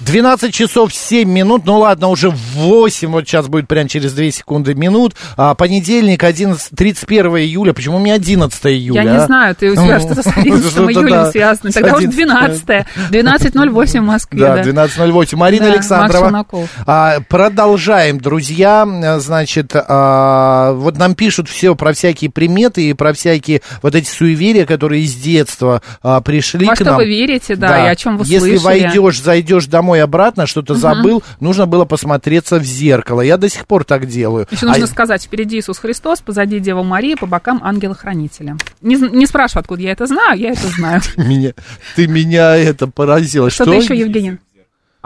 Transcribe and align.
12 0.00 0.52
часов 0.52 0.92
7 0.92 1.28
минут, 1.28 1.62
ну 1.64 1.78
ладно, 1.78 2.08
уже 2.08 2.30
8, 2.30 3.08
вот 3.10 3.26
сейчас 3.26 3.46
будет 3.48 3.66
прям 3.66 3.88
через 3.88 4.12
2 4.12 4.30
секунды 4.30 4.74
минут. 4.74 5.14
А, 5.36 5.54
понедельник, 5.54 6.22
11, 6.22 6.70
31 6.76 7.26
июля, 7.38 7.72
почему 7.72 7.98
мне 7.98 8.12
11 8.14 8.66
июля? 8.66 9.02
Я 9.02 9.10
не 9.10 9.16
а? 9.16 9.26
знаю, 9.26 9.54
ты 9.56 9.70
у 9.70 9.74
тебя 9.74 9.98
что-то 10.00 10.22
с 10.30 10.36
11 10.36 10.70
Что-то, 10.70 10.92
июля 10.92 11.30
связано. 11.30 11.72
Тогда 11.72 11.96
уже 11.96 12.08
12 12.08 12.64
12.08 12.66 14.00
в 14.00 14.02
Москве. 14.02 14.40
Да, 14.40 14.62
12.08. 14.62 15.36
Марина 15.36 15.66
Александрова. 15.72 16.46
А, 16.86 17.20
продолжаем, 17.28 18.20
друзья. 18.20 18.86
Значит, 19.18 19.72
а, 19.74 20.72
вот 20.72 20.98
нам 20.98 21.14
пишут 21.14 21.48
все 21.48 21.74
про 21.74 21.92
всякие 21.92 22.30
приметы 22.30 22.90
и 22.90 22.92
про 22.92 23.12
всякие 23.12 23.62
вот 23.82 23.94
эти 23.94 24.08
суеверия, 24.08 24.66
которые 24.66 25.04
из 25.04 25.14
детства 25.14 25.82
а, 26.02 26.20
пришли 26.20 26.66
Во 26.66 26.72
к 26.74 26.76
что 26.76 26.84
нам. 26.84 26.96
вы 26.96 27.06
верите, 27.06 27.56
да, 27.56 27.86
и 27.86 27.88
о 27.88 27.96
чем 27.96 28.18
вы 28.18 28.24
Если 28.26 28.56
слышали. 28.56 28.64
войдешь, 28.64 29.20
зайдешь 29.20 29.66
домой 29.66 29.85
обратно, 29.94 30.46
что-то 30.46 30.74
забыл, 30.74 31.22
нужно 31.40 31.66
было 31.66 31.84
посмотреться 31.84 32.58
в 32.58 32.64
зеркало. 32.64 33.20
Я 33.20 33.36
до 33.36 33.48
сих 33.48 33.66
пор 33.66 33.84
так 33.84 34.06
делаю. 34.06 34.46
Еще 34.50 34.66
нужно 34.66 34.84
А- 34.84 34.88
сказать, 34.88 35.22
впереди 35.24 35.58
Иисус 35.58 35.78
Христос, 35.78 36.20
позади 36.20 36.60
Дева 36.60 36.82
Мария, 36.82 37.16
по 37.16 37.26
бокам 37.26 37.60
ангела-хранителя. 37.62 38.56
Не, 38.80 38.96
не 38.96 39.26
спрашивай, 39.26 39.62
откуда 39.62 39.82
я 39.82 39.92
это 39.92 40.06
знаю, 40.06 40.38
я 40.38 40.50
это 40.52 40.68
знаю. 40.68 41.00
меня, 41.16 41.52
ты 41.94 42.06
меня 42.06 42.56
это 42.56 42.86
поразило. 42.86 43.50
Что-то 43.50 43.80
Что 43.80 43.94
еще, 43.94 43.98
Евгений? 44.00 44.38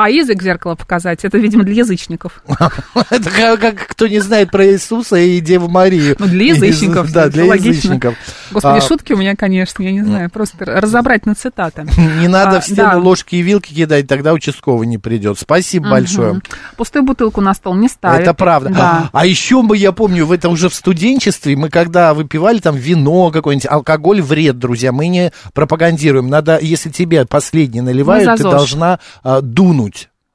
А 0.02 0.08
язык 0.08 0.38
в 0.38 0.42
зеркало 0.42 0.76
показать, 0.76 1.26
это, 1.26 1.36
видимо, 1.36 1.62
для 1.62 1.74
язычников. 1.74 2.42
Это 3.10 3.58
как, 3.58 3.86
кто 3.86 4.06
не 4.06 4.20
знает 4.20 4.50
про 4.50 4.64
Иисуса 4.66 5.16
и 5.16 5.40
Деву 5.40 5.68
Марию. 5.68 6.16
Ну, 6.18 6.24
для 6.24 6.54
язычников. 6.54 7.12
Да, 7.12 7.28
для 7.28 7.44
язычников. 7.54 8.14
Господи, 8.50 8.78
А, 8.78 8.80
шутки 8.80 9.12
у 9.12 9.18
меня, 9.18 9.36
конечно, 9.36 9.82
я 9.82 9.92
не 9.92 10.02
знаю, 10.02 10.30
просто 10.30 10.64
разобрать 10.64 11.26
на 11.26 11.34
цитаты. 11.34 11.86
Не 12.20 12.28
надо 12.28 12.56
А, 12.56 12.60
все 12.60 12.76
да. 12.76 12.96
ложки 12.96 13.34
и 13.34 13.42
вилки 13.42 13.74
кидать, 13.74 14.08
тогда 14.08 14.32
участковый 14.32 14.86
не 14.86 14.96
придет. 14.96 15.38
Спасибо 15.38 15.90
большое. 15.90 16.40
Пустую 16.78 17.02
бутылку 17.02 17.42
на 17.42 17.52
стол 17.52 17.74
не 17.74 17.88
ставят. 17.88 18.22
Это 18.22 18.32
правда. 18.32 18.70
Да. 18.70 19.10
А, 19.12 19.20
а 19.20 19.26
еще 19.26 19.60
мы, 19.60 19.76
я 19.76 19.92
помню, 19.92 20.24
в 20.24 20.32
это 20.32 20.48
уже 20.48 20.70
в 20.70 20.74
студенчестве, 20.74 21.56
мы 21.56 21.68
когда 21.68 22.14
выпивали 22.14 22.60
там 22.60 22.74
вино 22.74 23.30
какое-нибудь, 23.30 23.70
алкоголь 23.70 24.22
вред, 24.22 24.58
друзья, 24.58 24.92
мы 24.92 25.08
не 25.08 25.30
пропагандируем. 25.52 26.28
Надо, 26.28 26.58
если 26.58 26.88
тебе 26.88 27.26
последний 27.26 27.82
наливают, 27.82 28.38
ты 28.38 28.44
должна 28.44 28.98
дунуть. 29.22 29.89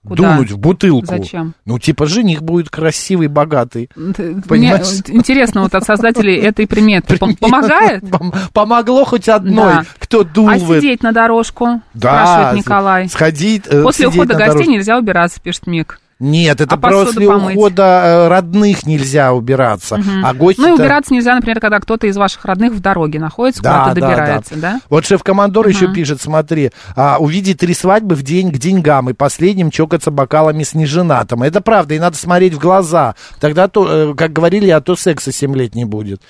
Куда? 0.05 0.33
Дунуть 0.35 0.51
в 0.51 0.57
бутылку. 0.59 1.07
Зачем? 1.07 1.53
Ну, 1.65 1.79
типа, 1.79 2.05
жених 2.05 2.43
будет 2.43 2.69
красивый, 2.69 3.27
богатый. 3.27 3.89
Мне 3.95 4.41
Понимаешь? 4.47 5.01
интересно, 5.07 5.63
вот 5.63 5.73
от 5.73 5.83
создателей 5.83 6.35
этой 6.37 6.67
приметы 6.67 7.15
пом- 7.15 7.35
помогает? 7.37 8.03
Пом- 8.03 8.33
Помогло 8.53 9.03
хоть 9.05 9.27
одной, 9.27 9.73
Да. 9.73 9.85
кто 9.99 10.23
дул 10.23 10.47
А 10.49 10.55
в 10.55 10.59
сидеть 10.79 11.01
на 11.03 11.11
дорожку? 11.11 11.81
Да, 11.93 12.25
Спрашивает 12.25 12.57
Николай. 12.65 13.09
Сходить, 13.09 13.63
э, 13.67 13.81
После 13.81 14.07
ухода 14.07 14.33
гостей 14.35 14.47
дорожке. 14.53 14.71
нельзя 14.71 14.97
убираться, 14.97 15.39
пишет 15.41 15.65
Мик. 15.67 15.99
Нет, 16.19 16.61
это 16.61 16.75
А 16.75 16.77
после 16.77 17.27
помыть? 17.27 17.57
ухода 17.57 17.83
э, 18.05 18.27
родных 18.29 18.85
нельзя 18.85 19.33
убираться. 19.33 19.99
А 20.23 20.33
гости 20.33 20.61
Ну 20.61 20.69
и 20.69 20.71
убираться 20.79 21.13
нельзя, 21.13 21.35
например, 21.35 21.59
когда 21.59 21.79
кто-то 21.79 22.07
из 22.07 22.15
ваших 22.15 22.45
родных 22.45 22.71
в 22.71 22.79
дороге 22.79 23.19
находится, 23.19 23.61
куда-то 23.61 23.95
добирается, 23.95 24.55
да? 24.55 24.79
Вот 24.89 25.05
шеф-командор 25.05 25.67
еще 25.67 25.91
пишет, 25.93 26.21
смотри, 26.21 26.71
а, 26.95 27.17
увидеть 27.19 27.59
три 27.59 27.73
свадьбы 27.73 28.15
в 28.15 28.23
день 28.23 28.51
к 28.53 28.57
деньгам 28.57 29.09
и 29.09 29.13
последним 29.13 29.71
чокаться 29.71 30.09
бокалами 30.09 30.63
с 30.63 30.73
неженатым. 30.73 31.43
Это 31.43 31.59
правда, 31.59 31.95
и 31.95 31.99
надо 31.99 32.15
смотреть 32.15 32.53
в 32.53 32.59
глаза. 32.59 33.15
Тогда, 33.41 33.67
то, 33.67 34.11
э, 34.11 34.13
как 34.15 34.31
говорили, 34.31 34.69
а 34.69 34.79
то 34.79 34.95
секса 34.95 35.33
7 35.33 35.53
лет 35.55 35.75
не 35.75 35.83
будет. 35.83 36.21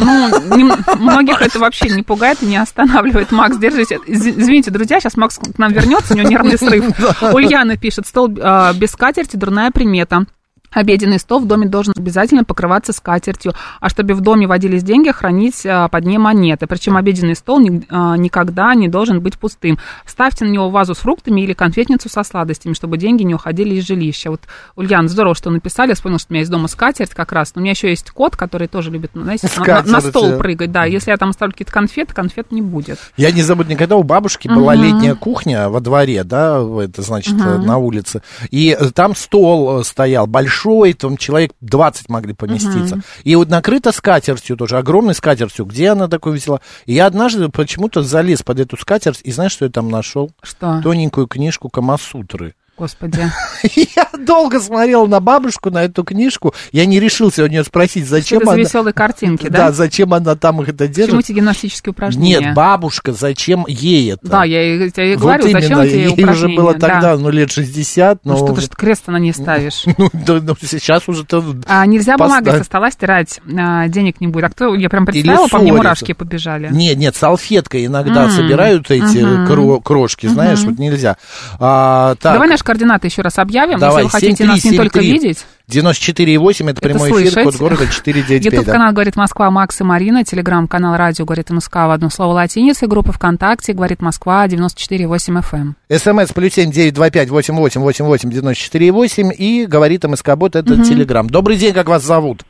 Ну, 0.00 0.56
не- 0.56 0.96
многих 0.98 1.40
это 1.42 1.58
вообще 1.58 1.88
не 1.90 2.02
пугает 2.02 2.42
и 2.42 2.46
не 2.46 2.56
останавливает. 2.56 3.30
Макс, 3.32 3.56
держите. 3.58 3.98
Из- 4.06 4.26
Извините, 4.26 4.70
друзья, 4.70 4.98
сейчас 4.98 5.16
Макс 5.16 5.38
к 5.38 5.58
нам 5.58 5.72
вернется, 5.72 6.14
у 6.14 6.16
него 6.16 6.28
нервный 6.28 6.58
срыв. 6.58 6.84
Ульяна 7.34 7.76
пишет, 7.76 8.06
стол 8.06 8.30
а, 8.40 8.72
без 8.72 8.90
скатерти 9.04 9.36
дурная 9.36 9.70
примета. 9.70 10.24
Обеденный 10.74 11.18
стол 11.18 11.40
в 11.40 11.46
доме 11.46 11.66
должен 11.66 11.94
обязательно 11.96 12.44
покрываться 12.44 12.92
скатертью, 12.92 13.54
а 13.80 13.88
чтобы 13.88 14.14
в 14.14 14.20
доме 14.20 14.46
водились 14.46 14.82
деньги, 14.82 15.10
хранить 15.10 15.64
а, 15.64 15.88
под 15.88 16.04
ней 16.04 16.18
монеты. 16.18 16.66
Причем 16.66 16.96
обеденный 16.96 17.36
стол 17.36 17.60
а, 17.88 18.16
никогда 18.16 18.74
не 18.74 18.88
должен 18.88 19.20
быть 19.20 19.38
пустым. 19.38 19.78
Ставьте 20.04 20.44
на 20.44 20.50
него 20.50 20.70
вазу 20.70 20.94
с 20.94 20.98
фруктами 20.98 21.40
или 21.40 21.52
конфетницу 21.52 22.08
со 22.08 22.22
сладостями, 22.24 22.74
чтобы 22.74 22.98
деньги 22.98 23.22
не 23.22 23.34
уходили 23.34 23.76
из 23.76 23.86
жилища. 23.86 24.30
Вот, 24.30 24.42
Ульяна, 24.76 25.08
здорово, 25.08 25.34
что 25.34 25.50
написали. 25.50 25.90
Я 25.90 25.94
вспомнила, 25.94 26.18
что 26.18 26.32
у 26.32 26.34
меня 26.34 26.40
есть 26.40 26.50
дома 26.50 26.68
скатерть 26.68 27.10
как 27.10 27.32
раз. 27.32 27.54
Но 27.54 27.60
у 27.60 27.62
меня 27.62 27.72
еще 27.72 27.88
есть 27.88 28.10
кот, 28.10 28.36
который 28.36 28.68
тоже 28.68 28.90
любит, 28.90 29.12
ну, 29.14 29.22
знаете, 29.22 29.48
на- 29.58 29.82
на, 29.82 30.00
стол 30.00 30.36
прыгать. 30.38 30.72
Да, 30.72 30.84
если 30.84 31.10
я 31.10 31.16
там 31.16 31.30
оставлю 31.30 31.52
какие-то 31.52 31.72
конфеты, 31.72 32.14
конфет 32.14 32.50
не 32.50 32.62
будет. 32.62 32.98
Я 33.16 33.30
не 33.30 33.42
забуду 33.42 33.70
никогда, 33.70 33.96
у 33.96 34.02
бабушки 34.02 34.48
была 34.48 34.74
летняя 34.74 35.14
кухня 35.14 35.68
во 35.68 35.80
дворе, 35.80 36.24
да, 36.24 36.60
это 36.82 37.02
значит 37.02 37.34
э, 37.34 37.58
на 37.58 37.78
улице. 37.78 38.22
И 38.50 38.76
э, 38.78 38.90
там 38.90 39.14
стол 39.14 39.80
э, 39.80 39.84
стоял 39.84 40.26
большой, 40.26 40.63
там 40.94 41.16
человек 41.16 41.52
20 41.60 42.08
могли 42.08 42.34
поместиться. 42.34 43.00
И 43.22 43.36
вот 43.36 43.48
накрыто 43.48 43.92
скатертью 43.92 44.56
тоже, 44.56 44.78
огромной 44.78 45.14
скатертью. 45.14 45.64
Где 45.64 45.90
она 45.90 46.08
такое 46.08 46.34
взяла? 46.34 46.60
И 46.86 46.94
я 46.94 47.06
однажды 47.06 47.48
почему-то 47.48 48.02
залез 48.02 48.42
под 48.42 48.60
эту 48.60 48.76
скатерть, 48.76 49.20
и 49.22 49.32
знаешь, 49.32 49.52
что 49.52 49.64
я 49.64 49.70
там 49.70 49.88
нашел? 49.88 50.30
Что? 50.42 50.80
Тоненькую 50.82 51.26
книжку 51.26 51.68
Камасутры. 51.68 52.54
Господи. 52.76 53.30
Я 53.96 54.08
долго 54.18 54.58
смотрел 54.60 55.06
на 55.06 55.20
бабушку, 55.20 55.70
на 55.70 55.84
эту 55.84 56.02
книжку. 56.02 56.54
Я 56.72 56.86
не 56.86 56.98
решился 56.98 57.44
у 57.44 57.46
нее 57.46 57.62
спросить, 57.62 58.06
зачем 58.08 58.40
Что-то 58.40 58.54
она... 58.54 58.60
веселые 58.62 58.92
картинки, 58.92 59.48
Да, 59.48 59.66
да? 59.66 59.72
зачем 59.72 60.12
она 60.12 60.34
там 60.34 60.60
их 60.60 60.70
это 60.70 60.88
держит? 60.88 61.20
эти 61.20 61.30
гимнастические 61.32 61.92
упражнения? 61.92 62.40
Нет, 62.46 62.54
бабушка, 62.54 63.12
зачем 63.12 63.64
ей 63.68 64.14
это? 64.14 64.26
Да, 64.26 64.44
я 64.44 64.60
я 64.62 64.74
и 64.74 65.14
Вот 65.14 65.20
говорю, 65.22 65.42
зачем 65.44 65.60
именно, 65.60 65.82
эти 65.82 65.94
ей 65.94 66.08
упражнения? 66.08 66.30
уже 66.32 66.48
было 66.48 66.74
Да. 66.74 66.88
тогда, 66.88 67.16
ну, 67.16 67.30
лет 67.30 67.52
60, 67.52 68.24
но... 68.24 68.32
Ну 68.32 68.44
что 68.44 68.54
ты 68.56 68.60
ж 68.62 68.68
крест 68.70 69.06
на 69.06 69.18
ней 69.18 69.32
ставишь? 69.32 69.84
Ну, 69.96 70.10
да, 70.12 70.40
ну, 70.42 70.56
сейчас 70.60 71.08
уже 71.08 71.24
то... 71.24 71.44
А 71.68 71.86
нельзя 71.86 72.16
бумагой 72.18 72.44
Поставь. 72.46 72.58
со 72.58 72.64
стола 72.64 72.90
стирать, 72.90 73.40
а, 73.56 73.86
денег 73.86 74.20
не 74.20 74.26
будет. 74.26 74.44
А 74.46 74.48
кто, 74.50 74.74
я 74.74 74.90
прям 74.90 75.06
представила, 75.06 75.46
по 75.46 75.58
мне 75.58 75.72
мурашки 75.72 76.12
побежали. 76.12 76.68
Нет, 76.72 76.96
нет, 76.96 77.14
салфеткой 77.14 77.86
иногда 77.86 78.24
М, 78.24 78.30
собирают 78.30 78.90
эти 78.90 79.18
мгм. 79.22 79.46
кро- 79.46 79.80
крошки, 79.82 80.26
знаешь, 80.26 80.60
вот 80.64 80.78
нельзя. 80.78 81.16
А, 81.60 82.16
так, 82.16 82.32
Давай 82.34 82.48
наши 82.48 82.63
координаты 82.64 83.06
еще 83.06 83.22
раз 83.22 83.38
объявим, 83.38 83.78
Давай, 83.78 84.02
если 84.04 84.04
вы 84.04 84.10
хотите 84.10 84.44
нас 84.44 84.64
не 84.64 84.76
только 84.76 85.00
7373. 85.00 85.12
видеть. 85.12 85.46
94,8, 85.70 86.70
это 86.70 86.80
прямой 86.80 87.10
эфир, 87.10 87.32
слышать. 87.32 87.44
код 87.44 87.56
города 87.56 87.86
495. 87.86 88.50
да. 88.52 88.56
Ютуб-канал 88.56 88.92
«Говорит 88.92 89.16
Москва» 89.16 89.50
Макс 89.50 89.80
и 89.80 89.84
Марина, 89.84 90.24
телеграм-канал 90.24 90.96
«Радио 90.96 91.24
Говорит 91.24 91.50
МСК» 91.50 91.74
в 91.74 91.90
одно 91.90 92.10
слово 92.10 92.32
латиницей, 92.34 92.88
группа 92.88 93.12
ВКонтакте 93.12 93.72
«Говорит 93.72 94.02
Москва» 94.02 94.46
94,8 94.46 95.42
FM. 95.42 95.74
СМС 95.96 96.32
плюс 96.32 96.52
семь 96.54 96.70
девять 96.70 96.94
два 96.94 97.10
пять 97.10 97.30
восемь 97.30 97.54
восемь 97.54 97.80
восемь 97.80 98.04
восемь 98.04 98.30
девяносто 98.30 98.62
четыре 98.62 98.92
восемь 98.92 99.30
и 99.36 99.66
говорит 99.66 100.04
МСК 100.04 100.34
Бот, 100.36 100.56
это 100.56 100.76
Телеграм. 100.84 101.28
Добрый 101.28 101.56
день, 101.56 101.72
как 101.72 101.88
вас 101.88 102.02
зовут? 102.04 102.42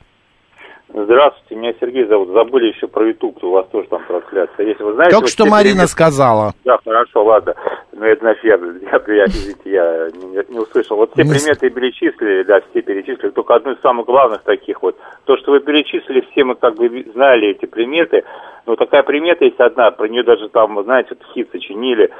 Здравствуйте, 0.96 1.56
меня 1.56 1.75
Сергей 1.81 2.05
зовут. 2.06 2.29
Забыли 2.29 2.69
еще 2.69 2.87
про 2.87 3.05
YouTube, 3.08 3.43
у 3.43 3.50
вас 3.50 3.67
тоже 3.73 3.88
там 3.88 4.05
трансляция. 4.06 4.64
Если 4.64 4.82
вы 4.85 4.93
знаете, 4.94 5.11
Только 5.11 5.25
вот 5.25 5.31
что 5.32 5.44
Марина 5.46 5.82
приметы- 5.82 5.88
сказала. 5.88 6.52
Да, 6.64 6.79
хорошо, 6.85 7.25
ладно. 7.25 7.55
Ну, 7.93 8.05
это 8.05 8.20
значит, 8.20 8.44
я, 8.44 8.55
я, 8.55 9.14
я, 9.14 9.25
извините, 9.26 9.70
я 9.70 10.08
не, 10.14 10.52
не 10.55 10.58
услышал. 10.61 10.96
Вот 10.96 11.11
все 11.12 11.25
Не 11.25 11.31
приметы 11.31 11.69
перечислили, 11.70 12.44
да, 12.44 12.61
все 12.70 12.81
перечислили. 12.82 13.31
Только 13.31 13.56
одну 13.56 13.73
из 13.73 13.81
самых 13.81 14.06
главных 14.06 14.43
таких 14.43 14.82
вот. 14.82 14.96
То, 15.25 15.37
что 15.37 15.50
вы 15.52 15.61
перечислили, 15.61 16.25
все 16.31 16.44
мы 16.44 16.55
как 16.55 16.76
бы 16.76 16.88
знали 17.12 17.49
эти 17.49 17.67
приметы. 17.67 18.23
Но 18.67 18.76
такая 18.76 19.02
примета 19.02 19.44
есть 19.44 19.61
одна, 19.61 19.91
про 19.91 20.08
нее 20.08 20.23
даже 20.23 20.49
там, 20.49 20.82
знаете, 20.85 21.11
вот 21.11 21.19
хит 21.35 21.50
сочинили. 21.52 22.11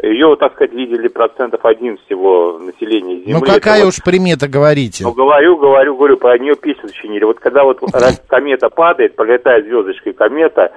Ее, 0.00 0.26
вот, 0.28 0.38
так 0.38 0.52
сказать, 0.54 0.72
видели 0.72 1.08
процентов 1.08 1.64
один 1.64 1.98
всего 2.06 2.56
населения 2.58 3.16
Земли. 3.16 3.32
Ну 3.32 3.38
Это 3.42 3.54
какая 3.54 3.80
вот- 3.84 3.88
уж 3.88 4.04
примета, 4.04 4.46
говорите. 4.48 5.02
ну, 5.04 5.12
говорю, 5.12 5.56
говорю, 5.56 5.96
говорю, 5.96 6.16
про 6.18 6.38
нее 6.38 6.54
песню 6.54 6.88
сочинили. 6.88 7.24
Вот 7.24 7.40
когда 7.40 7.64
вот 7.64 7.80
комета 8.26 8.70
падает, 8.70 9.16
пролетает 9.16 9.66
звездочка 9.66 10.10
и 10.10 10.12
комета, 10.12 10.72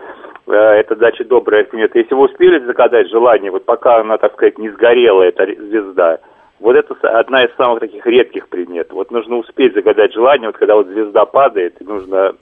э, 0.47 0.53
это, 0.53 0.95
значит, 0.95 1.27
добрая 1.27 1.63
примета. 1.63 1.99
Если 1.99 2.13
вы 2.13 2.25
успели 2.25 2.63
загадать 2.65 3.09
желание, 3.09 3.51
вот 3.51 3.65
пока 3.65 3.97
она, 3.99 4.17
так 4.17 4.33
сказать, 4.33 4.57
не 4.57 4.69
сгорела, 4.69 5.23
эта 5.23 5.45
звезда, 5.45 6.19
Вот 6.59 6.75
это 6.75 6.95
одна 7.19 7.43
из 7.43 7.55
самых 7.55 7.79
таких 7.79 8.05
редких 8.05 8.47
предметов. 8.47 8.93
Вот 8.93 9.09
нужно 9.09 9.37
успеть 9.37 9.73
загадать 9.73 10.13
желание, 10.13 10.47
вот 10.47 10.57
когда 10.57 10.75
вот 10.75 10.87
звезда 10.87 11.25
падает, 11.25 11.81
нужно 11.81 12.35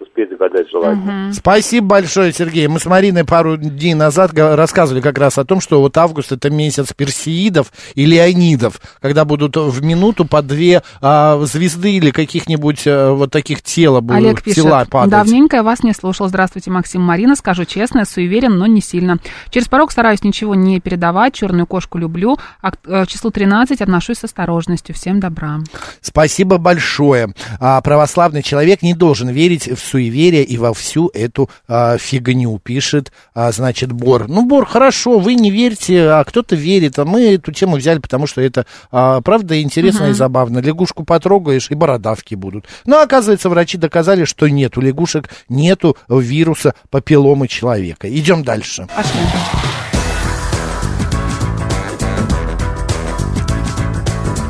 успеть 0.00 0.30
загадать 0.30 0.70
желание. 0.70 1.32
Спасибо 1.32 1.86
большое, 1.86 2.32
Сергей. 2.32 2.66
Мы 2.68 2.80
с 2.80 2.86
Мариной 2.86 3.24
пару 3.24 3.56
дней 3.56 3.94
назад 3.94 4.32
рассказывали 4.34 5.00
как 5.00 5.18
раз 5.18 5.38
о 5.38 5.44
том, 5.44 5.60
что 5.60 5.80
вот 5.80 5.96
август 5.96 6.32
это 6.32 6.50
месяц 6.50 6.92
персеидов 6.92 7.72
и 7.94 8.06
леонидов, 8.06 8.80
когда 9.00 9.24
будут 9.24 9.56
в 9.56 9.82
минуту 9.82 10.24
по 10.24 10.42
две 10.42 10.82
а, 11.00 11.38
звезды 11.44 11.92
или 11.92 12.10
каких-нибудь 12.10 12.84
а, 12.86 13.12
вот 13.12 13.30
таких 13.30 13.62
тела 13.62 14.00
будут 14.00 14.16
Олег 14.16 14.42
пишет, 14.42 14.64
тела 14.64 14.86
падать. 14.88 15.10
давненько 15.10 15.56
я 15.56 15.62
вас 15.62 15.82
не 15.82 15.92
слушал. 15.92 16.28
Здравствуйте, 16.28 16.70
Максим 16.70 17.02
Марина. 17.02 17.36
Скажу 17.36 17.64
честно, 17.64 18.04
суеверен, 18.04 18.56
но 18.56 18.66
не 18.66 18.80
сильно. 18.80 19.18
Через 19.50 19.68
порог 19.68 19.92
стараюсь 19.92 20.22
ничего 20.22 20.54
не 20.54 20.80
передавать. 20.80 21.34
Черную 21.34 21.66
кошку 21.66 21.98
люблю. 21.98 22.38
А 22.60 22.72
к 22.72 22.78
э, 22.86 23.06
числу 23.06 23.30
13 23.30 23.80
отношусь 23.80 24.18
с 24.18 24.24
осторожностью. 24.24 24.94
Всем 24.94 25.20
добра. 25.20 25.58
Спасибо 26.00 26.58
большое. 26.58 27.32
А, 27.58 27.80
православный 27.80 28.42
человек 28.42 28.82
не 28.82 28.94
должен 28.94 29.28
верить 29.28 29.68
в 29.68 29.89
суеверие 29.90 30.44
и 30.44 30.56
во 30.56 30.72
всю 30.72 31.10
эту 31.12 31.50
а, 31.68 31.98
фигню, 31.98 32.58
пишет, 32.58 33.12
а, 33.34 33.50
значит, 33.52 33.92
Бор. 33.92 34.28
Ну, 34.28 34.46
Бор, 34.46 34.66
хорошо, 34.66 35.18
вы 35.18 35.34
не 35.34 35.50
верите, 35.50 36.08
а 36.08 36.24
кто-то 36.24 36.56
верит, 36.56 36.98
а 36.98 37.04
мы 37.04 37.34
эту 37.34 37.52
тему 37.52 37.76
взяли, 37.76 37.98
потому 37.98 38.26
что 38.26 38.40
это, 38.40 38.66
а, 38.90 39.20
правда, 39.20 39.60
интересно 39.60 40.06
и 40.06 40.12
забавно. 40.12 40.58
Лягушку 40.58 41.04
потрогаешь, 41.04 41.70
и 41.70 41.74
бородавки 41.74 42.34
будут. 42.34 42.66
Но, 42.86 43.00
оказывается, 43.00 43.48
врачи 43.48 43.78
доказали, 43.78 44.24
что 44.24 44.48
нет, 44.48 44.76
у 44.78 44.80
лягушек 44.80 45.30
нету 45.48 45.96
вируса 46.08 46.74
папилломы 46.90 47.48
человека. 47.48 48.08
Идем 48.08 48.44
дальше. 48.44 48.86
Пошли. 48.94 49.20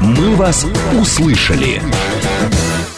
«Мы 0.00 0.34
вас 0.34 0.66
услышали». 0.98 1.80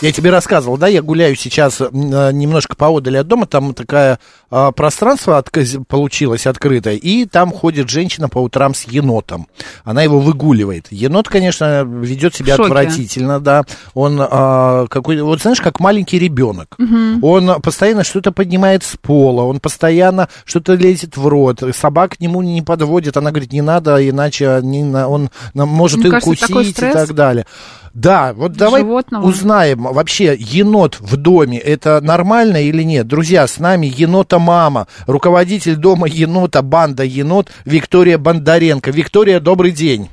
Я 0.03 0.11
тебе 0.11 0.31
рассказывал, 0.31 0.77
да, 0.77 0.89
я 0.89 1.01
гуляю 1.01 1.37
сейчас 1.37 1.81
э, 1.81 1.89
немножко 1.93 2.75
поодаль 2.75 3.19
от 3.19 3.29
дома, 3.29 3.47
там 3.47 3.73
такое 3.73 4.19
а, 4.51 4.73
пространство 4.73 5.39
отк- 5.41 5.85
получилось 5.85 6.47
открытое, 6.47 6.97
и 6.97 7.25
там 7.25 7.53
ходит 7.53 7.89
женщина 7.89 8.29
по 8.29 8.39
утрам 8.39 8.75
с 8.75 8.83
енотом. 8.83 9.47
Она 9.85 10.03
его 10.03 10.19
выгуливает. 10.19 10.89
Енот, 10.91 11.29
конечно, 11.29 11.85
ведет 11.85 12.35
себя 12.35 12.55
отвратительно, 12.55 13.39
да. 13.39 13.63
Он 13.95 14.19
а, 14.21 14.87
какой, 14.89 15.23
вот 15.23 15.41
знаешь, 15.41 15.61
как 15.61 15.79
маленький 15.79 16.19
ребенок. 16.19 16.77
Он 17.23 17.63
постоянно 17.63 18.03
что-то 18.03 18.33
поднимает 18.33 18.83
с 18.83 18.97
пола, 18.97 19.43
он 19.43 19.61
постоянно 19.61 20.29
что-то 20.45 20.75
лезет 20.75 21.17
в 21.17 21.27
рот. 21.29 21.63
Собак 21.75 22.17
к 22.17 22.21
нему 22.21 22.43
не 22.43 22.63
подводит, 22.63 23.17
она 23.17 23.31
говорит, 23.31 23.53
не 23.53 23.63
надо, 23.63 24.07
иначе 24.09 24.59
не 24.63 24.83
он 24.83 25.31
может 25.55 26.01
Мне 26.01 26.09
и 26.09 26.11
кажется, 26.11 26.47
такой 26.47 26.63
укусить 26.63 26.79
и 26.79 26.93
так 26.93 27.15
далее. 27.15 27.47
Да, 27.95 28.33
вот 28.33 28.53
давай 28.53 28.81
животного. 28.81 29.27
узнаем, 29.27 29.87
вообще 29.93 30.37
енот 30.39 30.99
в 31.01 31.17
доме, 31.17 31.59
это 31.59 32.01
нормально 32.01 32.63
или 32.63 32.83
нет? 32.83 33.07
Друзья, 33.07 33.47
с 33.47 33.59
нами 33.59 33.87
енота 33.87 34.39
мама, 34.39 34.87
руководитель 35.07 35.77
дома 35.77 36.07
енота, 36.07 36.63
банда 36.63 37.05
енот 37.05 37.51
Виктория 37.65 38.19
Бондаренко. 38.19 38.91
Виктория, 38.91 39.41
добрый 39.41 39.73
день. 39.73 40.09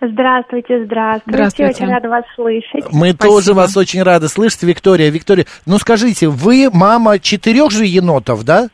Здравствуйте, 0.00 0.84
здравствуйте. 0.84 1.36
Здравствуйте. 1.36 1.84
Очень 1.84 1.92
рада 1.92 2.08
вас 2.08 2.24
слышать. 2.34 2.92
Мы 2.92 3.10
Спасибо. 3.10 3.18
тоже 3.18 3.54
вас 3.54 3.76
очень 3.76 4.02
рады 4.02 4.26
слышать, 4.26 4.64
Виктория. 4.64 5.10
Виктория, 5.10 5.46
ну 5.64 5.78
скажите, 5.78 6.26
вы 6.26 6.70
мама 6.72 7.20
четырех 7.20 7.70
же 7.70 7.86
енотов, 7.86 8.44
да? 8.44 8.68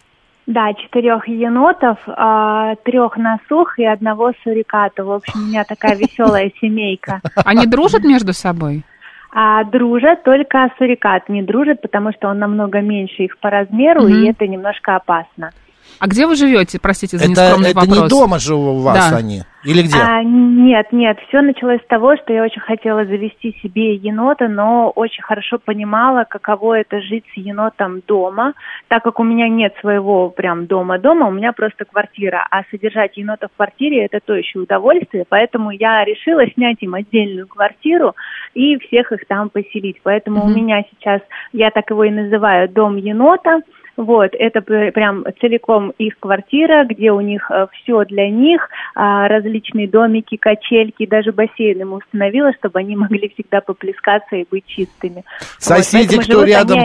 Да, 0.46 0.72
четырех 0.72 1.28
енотов, 1.28 1.98
а, 2.06 2.74
трех 2.76 3.18
насух 3.18 3.78
и 3.78 3.84
одного 3.84 4.32
суриката. 4.42 5.04
В 5.04 5.12
общем, 5.12 5.34
у 5.34 5.46
меня 5.48 5.64
такая 5.64 5.94
веселая 5.98 6.50
семейка. 6.58 7.20
Они 7.44 7.66
дружат 7.66 8.02
между 8.04 8.32
собой? 8.32 8.82
А 9.30 9.62
дружат, 9.64 10.22
только 10.22 10.70
сурикат 10.78 11.28
не 11.28 11.42
дружит, 11.42 11.82
потому 11.82 12.12
что 12.12 12.28
он 12.28 12.38
намного 12.38 12.80
меньше 12.80 13.24
их 13.24 13.38
по 13.38 13.50
размеру, 13.50 14.02
Мгм. 14.02 14.12
и 14.14 14.30
это 14.30 14.46
немножко 14.46 14.96
опасно. 14.96 15.50
А 16.00 16.06
где 16.06 16.26
вы 16.26 16.36
живете? 16.36 16.78
Простите 16.80 17.16
за 17.18 17.24
Это, 17.24 17.30
нескромный 17.32 17.70
это 17.70 17.80
вопрос. 17.80 18.02
не 18.02 18.08
дома 18.08 18.38
же 18.38 18.54
у 18.54 18.78
вас 18.80 19.10
Да. 19.10 19.16
они? 19.16 19.42
Или 19.64 19.82
где? 19.82 19.98
А, 20.00 20.22
нет, 20.22 20.92
нет, 20.92 21.18
все 21.28 21.42
началось 21.42 21.80
с 21.82 21.86
того, 21.88 22.16
что 22.16 22.32
я 22.32 22.44
очень 22.44 22.60
хотела 22.60 23.04
завести 23.04 23.56
себе 23.60 23.94
енота, 23.96 24.46
но 24.46 24.90
очень 24.90 25.22
хорошо 25.22 25.58
понимала, 25.58 26.24
каково 26.30 26.78
это 26.80 27.00
жить 27.00 27.24
с 27.34 27.36
енотом 27.36 28.00
дома, 28.06 28.54
так 28.86 29.02
как 29.02 29.18
у 29.18 29.24
меня 29.24 29.48
нет 29.48 29.74
своего 29.80 30.30
прям 30.30 30.66
дома-дома, 30.66 31.26
у 31.26 31.32
меня 31.32 31.52
просто 31.52 31.84
квартира, 31.84 32.46
а 32.48 32.62
содержать 32.70 33.16
енота 33.16 33.48
в 33.52 33.56
квартире 33.56 34.04
это 34.04 34.20
то 34.24 34.34
еще 34.34 34.60
удовольствие, 34.60 35.24
поэтому 35.28 35.72
я 35.72 36.04
решила 36.04 36.46
снять 36.54 36.76
им 36.80 36.94
отдельную 36.94 37.48
квартиру 37.48 38.14
и 38.54 38.78
всех 38.78 39.10
их 39.10 39.26
там 39.26 39.50
поселить. 39.50 39.96
Поэтому 40.04 40.44
у 40.44 40.48
Мгм. 40.48 40.54
меня 40.56 40.84
сейчас, 40.90 41.20
я 41.52 41.70
так 41.70 41.90
его 41.90 42.04
и 42.04 42.10
называю, 42.10 42.68
дом 42.68 42.96
енота. 42.96 43.60
Вот, 43.98 44.30
это 44.32 44.60
пр- 44.60 44.92
прям 44.92 45.24
целиком 45.40 45.90
их 45.98 46.14
квартира, 46.20 46.84
где 46.84 47.10
у 47.10 47.20
них 47.20 47.50
все 47.72 48.04
для 48.04 48.30
них, 48.30 48.68
а, 48.94 49.26
различные 49.26 49.88
домики, 49.88 50.36
качельки, 50.36 51.04
даже 51.04 51.32
бассейн 51.32 51.80
ему 51.80 51.96
установила, 51.96 52.52
чтобы 52.58 52.78
они 52.78 52.94
могли 52.94 53.28
всегда 53.34 53.60
поплескаться 53.60 54.36
и 54.36 54.46
быть 54.48 54.64
чистыми. 54.66 55.24
Соседи, 55.58 56.14
Вот, 56.14 56.24
кто 56.26 56.44
рядом, 56.44 56.78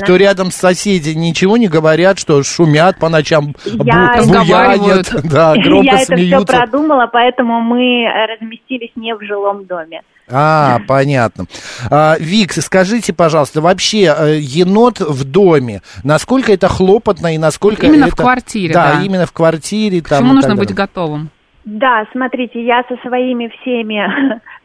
кто 0.00 0.16
рядом 0.16 0.46
с 0.50 0.56
соседи, 0.56 1.10
ничего 1.10 1.58
не 1.58 1.68
говорят, 1.68 2.18
что 2.18 2.42
шумят 2.42 2.98
по 2.98 3.10
ночам, 3.10 3.48
бу- 3.48 3.54
Я- 3.84 4.22
буянят, 4.26 5.12
да, 5.30 5.54
громко 5.62 5.84
Я 5.84 5.92
это 6.00 6.04
все 6.04 6.16
смеются. 6.16 6.56
продумала, 6.56 7.10
поэтому 7.12 7.60
мы 7.60 8.04
э, 8.04 8.26
разместились 8.34 8.92
не 8.96 9.14
в 9.14 9.20
жилом 9.22 9.66
доме. 9.66 10.00
А, 10.30 10.78
понятно. 10.86 11.46
А, 11.90 12.16
Вик, 12.18 12.52
скажите, 12.52 13.12
пожалуйста, 13.12 13.60
вообще 13.60 14.14
э, 14.16 14.38
енот 14.40 15.00
в 15.00 15.24
доме, 15.24 15.82
насколько 16.02 16.52
это 16.52 16.68
хлопотно 16.68 17.34
и 17.34 17.38
насколько 17.38 17.86
Именно 17.86 18.06
в 18.06 18.14
это... 18.14 18.22
квартире, 18.22 18.72
Да, 18.74 18.94
да. 18.94 19.02
именно 19.02 19.26
в 19.26 19.32
квартире. 19.32 20.00
К 20.00 20.08
Там, 20.08 20.18
чему 20.20 20.32
нужно 20.34 20.56
быть 20.56 20.74
готовым? 20.74 21.30
Да, 21.64 22.06
смотрите, 22.12 22.62
я 22.62 22.84
со 22.88 22.96
своими 22.98 23.48
всеми 23.48 24.02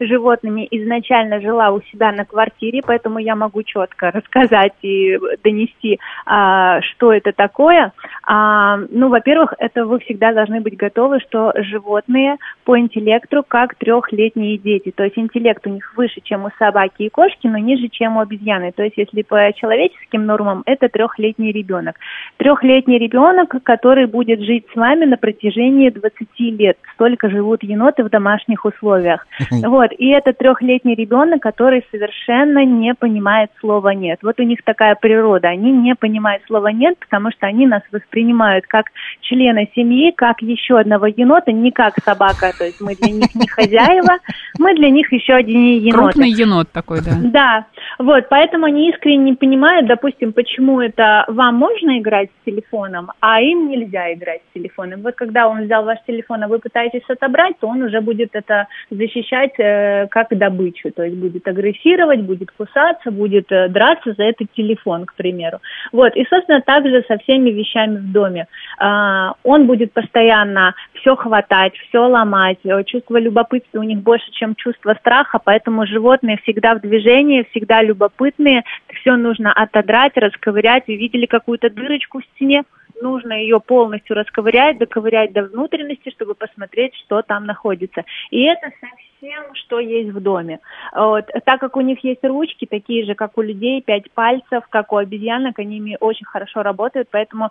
животными 0.00 0.68
изначально 0.70 1.40
жила 1.40 1.70
у 1.70 1.80
себя 1.90 2.12
на 2.12 2.26
квартире, 2.26 2.82
поэтому 2.86 3.18
я 3.18 3.34
могу 3.36 3.62
четко 3.62 4.10
рассказать 4.10 4.74
и 4.82 5.18
донести, 5.42 5.98
а, 6.26 6.82
что 6.82 7.12
это 7.12 7.32
такое. 7.32 7.92
А, 8.32 8.76
ну, 8.90 9.08
во-первых, 9.08 9.54
это 9.58 9.84
вы 9.84 9.98
всегда 9.98 10.32
должны 10.32 10.60
быть 10.60 10.76
готовы, 10.76 11.18
что 11.18 11.52
животные 11.56 12.36
по 12.64 12.78
интеллекту 12.78 13.42
как 13.46 13.74
трехлетние 13.74 14.56
дети. 14.56 14.92
То 14.92 15.02
есть 15.02 15.18
интеллект 15.18 15.66
у 15.66 15.70
них 15.70 15.92
выше, 15.96 16.20
чем 16.22 16.44
у 16.44 16.50
собаки 16.56 17.02
и 17.02 17.08
кошки, 17.08 17.48
но 17.48 17.58
ниже, 17.58 17.88
чем 17.88 18.18
у 18.18 18.20
обезьяны. 18.20 18.70
То 18.70 18.84
есть 18.84 18.96
если 18.96 19.22
по 19.22 19.52
человеческим 19.56 20.26
нормам, 20.26 20.62
это 20.66 20.88
трехлетний 20.88 21.50
ребенок. 21.50 21.96
Трехлетний 22.36 22.98
ребенок, 22.98 23.52
который 23.64 24.06
будет 24.06 24.40
жить 24.42 24.64
с 24.72 24.76
вами 24.76 25.06
на 25.06 25.16
протяжении 25.16 25.90
20 25.90 26.28
лет. 26.38 26.78
Столько 26.94 27.30
живут 27.30 27.64
еноты 27.64 28.04
в 28.04 28.10
домашних 28.10 28.64
условиях. 28.64 29.26
Вот. 29.50 29.90
И 29.98 30.08
это 30.08 30.32
трехлетний 30.32 30.94
ребенок, 30.94 31.42
который 31.42 31.84
совершенно 31.90 32.64
не 32.64 32.94
понимает 32.94 33.50
слова 33.58 33.88
«нет». 33.88 34.20
Вот 34.22 34.38
у 34.38 34.44
них 34.44 34.62
такая 34.62 34.94
природа. 34.94 35.48
Они 35.48 35.72
не 35.72 35.96
понимают 35.96 36.44
слова 36.46 36.68
«нет», 36.68 36.96
потому 37.00 37.32
что 37.32 37.48
они 37.48 37.66
нас 37.66 37.82
воспринимают 37.90 38.19
как 38.68 38.86
члена 39.20 39.66
семьи, 39.74 40.12
как 40.16 40.42
еще 40.42 40.78
одного 40.78 41.06
енота, 41.06 41.52
не 41.52 41.70
как 41.70 41.94
собака. 42.04 42.52
То 42.56 42.64
есть 42.64 42.80
мы 42.80 42.94
для 42.94 43.12
них 43.12 43.34
не 43.34 43.48
хозяева, 43.48 44.18
мы 44.58 44.74
для 44.74 44.90
них 44.90 45.12
еще 45.12 45.34
один 45.34 45.78
енот. 45.78 46.12
Крупный 46.12 46.30
енот 46.30 46.70
такой, 46.72 47.00
да. 47.02 47.12
Да, 47.22 47.66
вот, 47.98 48.28
поэтому 48.28 48.66
они 48.66 48.90
искренне 48.90 49.30
не 49.30 49.34
понимают, 49.34 49.86
допустим, 49.86 50.32
почему 50.32 50.80
это 50.80 51.24
вам 51.28 51.56
можно 51.56 51.98
играть 51.98 52.28
с 52.30 52.44
телефоном, 52.44 53.10
а 53.20 53.40
им 53.40 53.68
нельзя 53.68 54.12
играть 54.14 54.40
с 54.50 54.54
телефоном. 54.54 55.02
Вот 55.02 55.14
когда 55.14 55.48
он 55.48 55.64
взял 55.64 55.84
ваш 55.84 55.98
телефон, 56.06 56.42
а 56.42 56.48
вы 56.48 56.58
пытаетесь 56.58 57.02
отобрать, 57.08 57.58
то 57.60 57.68
он 57.68 57.82
уже 57.82 58.00
будет 58.00 58.30
это 58.32 58.66
защищать 58.90 59.58
э, 59.58 60.06
как 60.10 60.28
добычу, 60.30 60.90
то 60.90 61.02
есть 61.02 61.16
будет 61.16 61.46
агрессировать, 61.46 62.20
будет 62.20 62.50
кусаться, 62.50 63.10
будет 63.10 63.50
э, 63.52 63.68
драться 63.68 64.14
за 64.14 64.24
этот 64.24 64.48
телефон, 64.52 65.06
к 65.06 65.14
примеру. 65.14 65.58
Вот, 65.92 66.16
и, 66.16 66.24
собственно, 66.28 66.60
также 66.60 67.04
со 67.08 67.18
всеми 67.18 67.50
вещами 67.50 67.96
в 67.96 68.09
доме. 68.12 68.46
А, 68.78 69.34
он 69.42 69.66
будет 69.66 69.92
постоянно 69.92 70.74
все 70.94 71.16
хватать, 71.16 71.74
все 71.88 72.06
ломать, 72.06 72.58
Э, 72.70 72.84
чувство 72.84 73.18
любопытства 73.18 73.80
у 73.80 73.82
них 73.82 74.00
больше, 74.00 74.30
чем 74.32 74.54
чувство 74.54 74.94
страха, 74.94 75.38
поэтому 75.42 75.86
животные 75.86 76.38
всегда 76.42 76.74
в 76.74 76.80
движении, 76.80 77.46
всегда 77.50 77.82
любопытные, 77.82 78.64
все 79.00 79.16
нужно 79.16 79.52
отодрать, 79.52 80.16
расковырять. 80.16 80.84
Вы 80.86 80.96
видели 80.96 81.26
какую-то 81.26 81.70
дырочку 81.70 82.20
в 82.20 82.24
стене? 82.36 82.64
Нужно 83.02 83.32
ее 83.32 83.60
полностью 83.60 84.14
расковырять, 84.14 84.78
доковырять 84.78 85.32
до 85.32 85.44
внутренности, 85.44 86.10
чтобы 86.10 86.34
посмотреть, 86.34 86.94
что 86.96 87.22
там 87.22 87.46
находится. 87.46 88.04
И 88.30 88.42
это 88.42 88.68
со 88.80 88.86
всем, 89.20 89.54
что 89.54 89.78
есть 89.78 90.10
в 90.10 90.20
доме. 90.20 90.60
Вот. 90.94 91.26
Так 91.44 91.60
как 91.60 91.76
у 91.76 91.80
них 91.80 92.02
есть 92.02 92.24
ручки, 92.24 92.66
такие 92.66 93.04
же, 93.04 93.14
как 93.14 93.36
у 93.38 93.42
людей, 93.42 93.82
пять 93.82 94.10
пальцев, 94.10 94.64
как 94.68 94.92
у 94.92 94.96
обезьянок, 94.96 95.58
они 95.58 95.76
ими 95.76 95.96
очень 96.00 96.26
хорошо 96.26 96.62
работают, 96.62 97.08
поэтому 97.10 97.50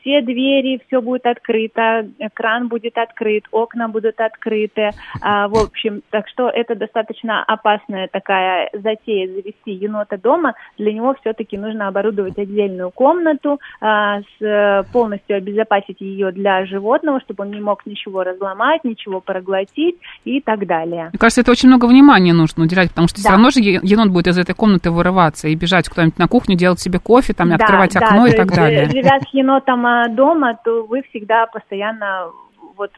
все 0.00 0.22
двери, 0.22 0.80
все 0.86 1.02
будет 1.02 1.26
открыто, 1.26 2.08
кран 2.34 2.68
будет 2.68 2.96
открыт, 2.96 3.44
окна 3.50 3.88
будут 3.88 4.20
открыты. 4.20 4.90
А, 5.20 5.48
в 5.48 5.56
общем, 5.56 6.02
так 6.10 6.28
что 6.28 6.48
это 6.48 6.74
достаточно 6.74 7.42
опасная 7.44 8.08
такая 8.08 8.70
затея 8.72 9.26
завести 9.28 9.72
енота 9.72 10.18
дома. 10.18 10.54
Для 10.78 10.92
него 10.92 11.14
все-таки 11.20 11.58
нужно 11.58 11.88
оборудовать 11.88 12.38
отдельную 12.38 12.90
комнату, 12.90 13.60
а, 13.80 14.20
с, 14.38 14.86
полностью 14.92 15.36
обезопасить 15.36 16.00
ее 16.00 16.30
для 16.32 16.64
животного, 16.66 17.20
чтобы 17.20 17.44
он 17.44 17.50
не 17.50 17.60
мог 17.60 17.84
ничего 17.86 18.22
разломать, 18.22 18.84
ничего 18.84 19.20
проглотить 19.20 19.96
и 20.24 20.40
так 20.40 20.66
далее. 20.66 21.07
Мне 21.12 21.18
кажется, 21.18 21.40
это 21.40 21.50
очень 21.50 21.68
много 21.68 21.86
внимания 21.86 22.32
нужно 22.32 22.64
уделять, 22.64 22.90
потому 22.90 23.08
что 23.08 23.16
да. 23.16 23.20
все 23.20 23.30
равно 23.30 23.50
же 23.50 23.60
енот 23.60 24.08
будет 24.08 24.28
из 24.28 24.38
этой 24.38 24.54
комнаты 24.54 24.90
вырываться 24.90 25.48
и 25.48 25.54
бежать 25.54 25.88
куда-нибудь 25.88 26.18
на 26.18 26.28
кухню, 26.28 26.56
делать 26.56 26.80
себе 26.80 26.98
кофе, 26.98 27.34
там, 27.34 27.48
да, 27.50 27.56
открывать 27.56 27.94
да, 27.94 28.00
окно 28.00 28.26
и 28.26 28.32
так 28.32 28.54
далее. 28.54 28.88
Живя 28.90 29.20
с 29.20 29.34
енотом 29.34 29.86
а, 29.86 30.08
дома, 30.08 30.58
то 30.64 30.84
вы 30.86 31.02
всегда 31.10 31.46
постоянно 31.46 32.30
вот 32.76 32.90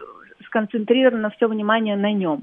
сконцентрировано 0.46 1.30
все 1.30 1.48
внимание 1.48 1.96
на 1.96 2.12
нем. 2.12 2.42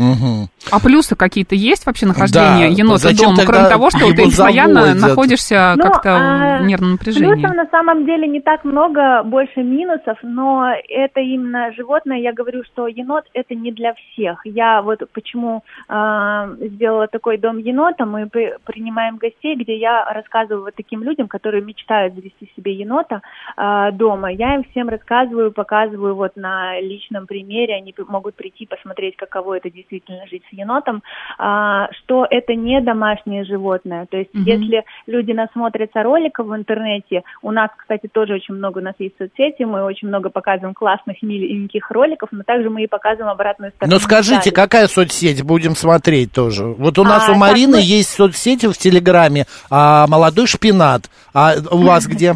Угу. 0.00 0.48
А 0.72 0.80
плюсы 0.80 1.14
какие-то 1.14 1.54
есть 1.54 1.84
вообще 1.84 2.06
нахождения 2.06 2.68
да, 2.68 2.74
енота 2.74 3.14
дома, 3.14 3.44
кроме 3.44 3.68
того, 3.68 3.90
что 3.90 4.10
ты 4.14 4.24
постоянно 4.24 4.94
находишься 4.94 5.74
ну, 5.76 5.82
как-то 5.82 6.16
а, 6.16 6.58
в 6.62 6.66
нервном 6.66 6.92
напряжении? 6.92 7.34
Плюсов 7.34 7.54
на 7.54 7.66
самом 7.66 8.06
деле 8.06 8.26
не 8.26 8.40
так 8.40 8.64
много, 8.64 9.22
больше 9.24 9.62
минусов, 9.62 10.16
но 10.22 10.72
это 10.88 11.20
именно 11.20 11.72
животное. 11.74 12.18
Я 12.18 12.32
говорю, 12.32 12.64
что 12.64 12.86
енот 12.86 13.24
это 13.34 13.54
не 13.54 13.72
для 13.72 13.92
всех. 13.92 14.40
Я 14.44 14.80
вот 14.80 15.02
почему 15.12 15.64
э, 15.88 16.56
сделала 16.60 17.06
такой 17.06 17.36
дом 17.36 17.58
енота. 17.58 18.06
Мы 18.06 18.26
при, 18.26 18.54
принимаем 18.64 19.18
гостей, 19.18 19.54
где 19.56 19.76
я 19.76 20.10
рассказываю 20.10 20.64
вот 20.64 20.74
таким 20.76 21.02
людям, 21.02 21.28
которые 21.28 21.62
мечтают 21.62 22.14
завести 22.14 22.50
себе 22.56 22.72
енота 22.72 23.20
э, 23.58 23.92
дома. 23.92 24.32
Я 24.32 24.54
им 24.54 24.64
всем 24.70 24.88
рассказываю, 24.88 25.52
показываю 25.52 26.14
вот 26.14 26.36
на 26.36 26.80
личном 26.80 27.26
примере. 27.26 27.74
Они 27.74 27.94
могут 28.08 28.34
прийти 28.34 28.64
посмотреть, 28.64 29.16
каково 29.16 29.58
это 29.58 29.68
действительно 29.68 29.89
жить 29.90 30.44
с 30.48 30.52
енотом, 30.52 31.02
а, 31.38 31.88
что 31.92 32.26
это 32.28 32.54
не 32.54 32.80
домашнее 32.80 33.44
животное. 33.44 34.06
То 34.06 34.16
есть, 34.16 34.34
угу. 34.34 34.42
если 34.44 34.84
люди 35.06 35.32
насмотрятся 35.32 36.02
роликов 36.02 36.46
в 36.46 36.54
интернете, 36.54 37.22
у 37.42 37.50
нас, 37.50 37.70
кстати, 37.76 38.08
тоже 38.08 38.34
очень 38.34 38.54
много 38.54 38.78
у 38.78 38.82
нас 38.82 38.94
есть 38.98 39.16
соцсети, 39.18 39.64
мы 39.64 39.84
очень 39.84 40.08
много 40.08 40.30
показываем 40.30 40.74
классных, 40.74 41.22
миленьких 41.22 41.90
роликов, 41.90 42.28
но 42.32 42.42
также 42.42 42.70
мы 42.70 42.84
и 42.84 42.86
показываем 42.86 43.32
обратную 43.32 43.72
сторону. 43.72 43.94
Ну 43.94 44.00
скажите, 44.00 44.52
какая 44.52 44.86
соцсеть 44.86 45.42
будем 45.44 45.74
смотреть 45.74 46.32
тоже? 46.32 46.64
Вот 46.64 46.98
у 46.98 47.04
нас 47.04 47.28
а, 47.28 47.32
у 47.32 47.34
Марины 47.34 47.78
мы... 47.78 47.82
есть 47.82 48.10
соцсети 48.10 48.66
в 48.66 48.76
Телеграме, 48.76 49.44
а, 49.70 50.06
молодой 50.06 50.46
шпинат. 50.46 51.10
А 51.34 51.54
у 51.70 51.78
вас 51.78 52.06
где? 52.08 52.34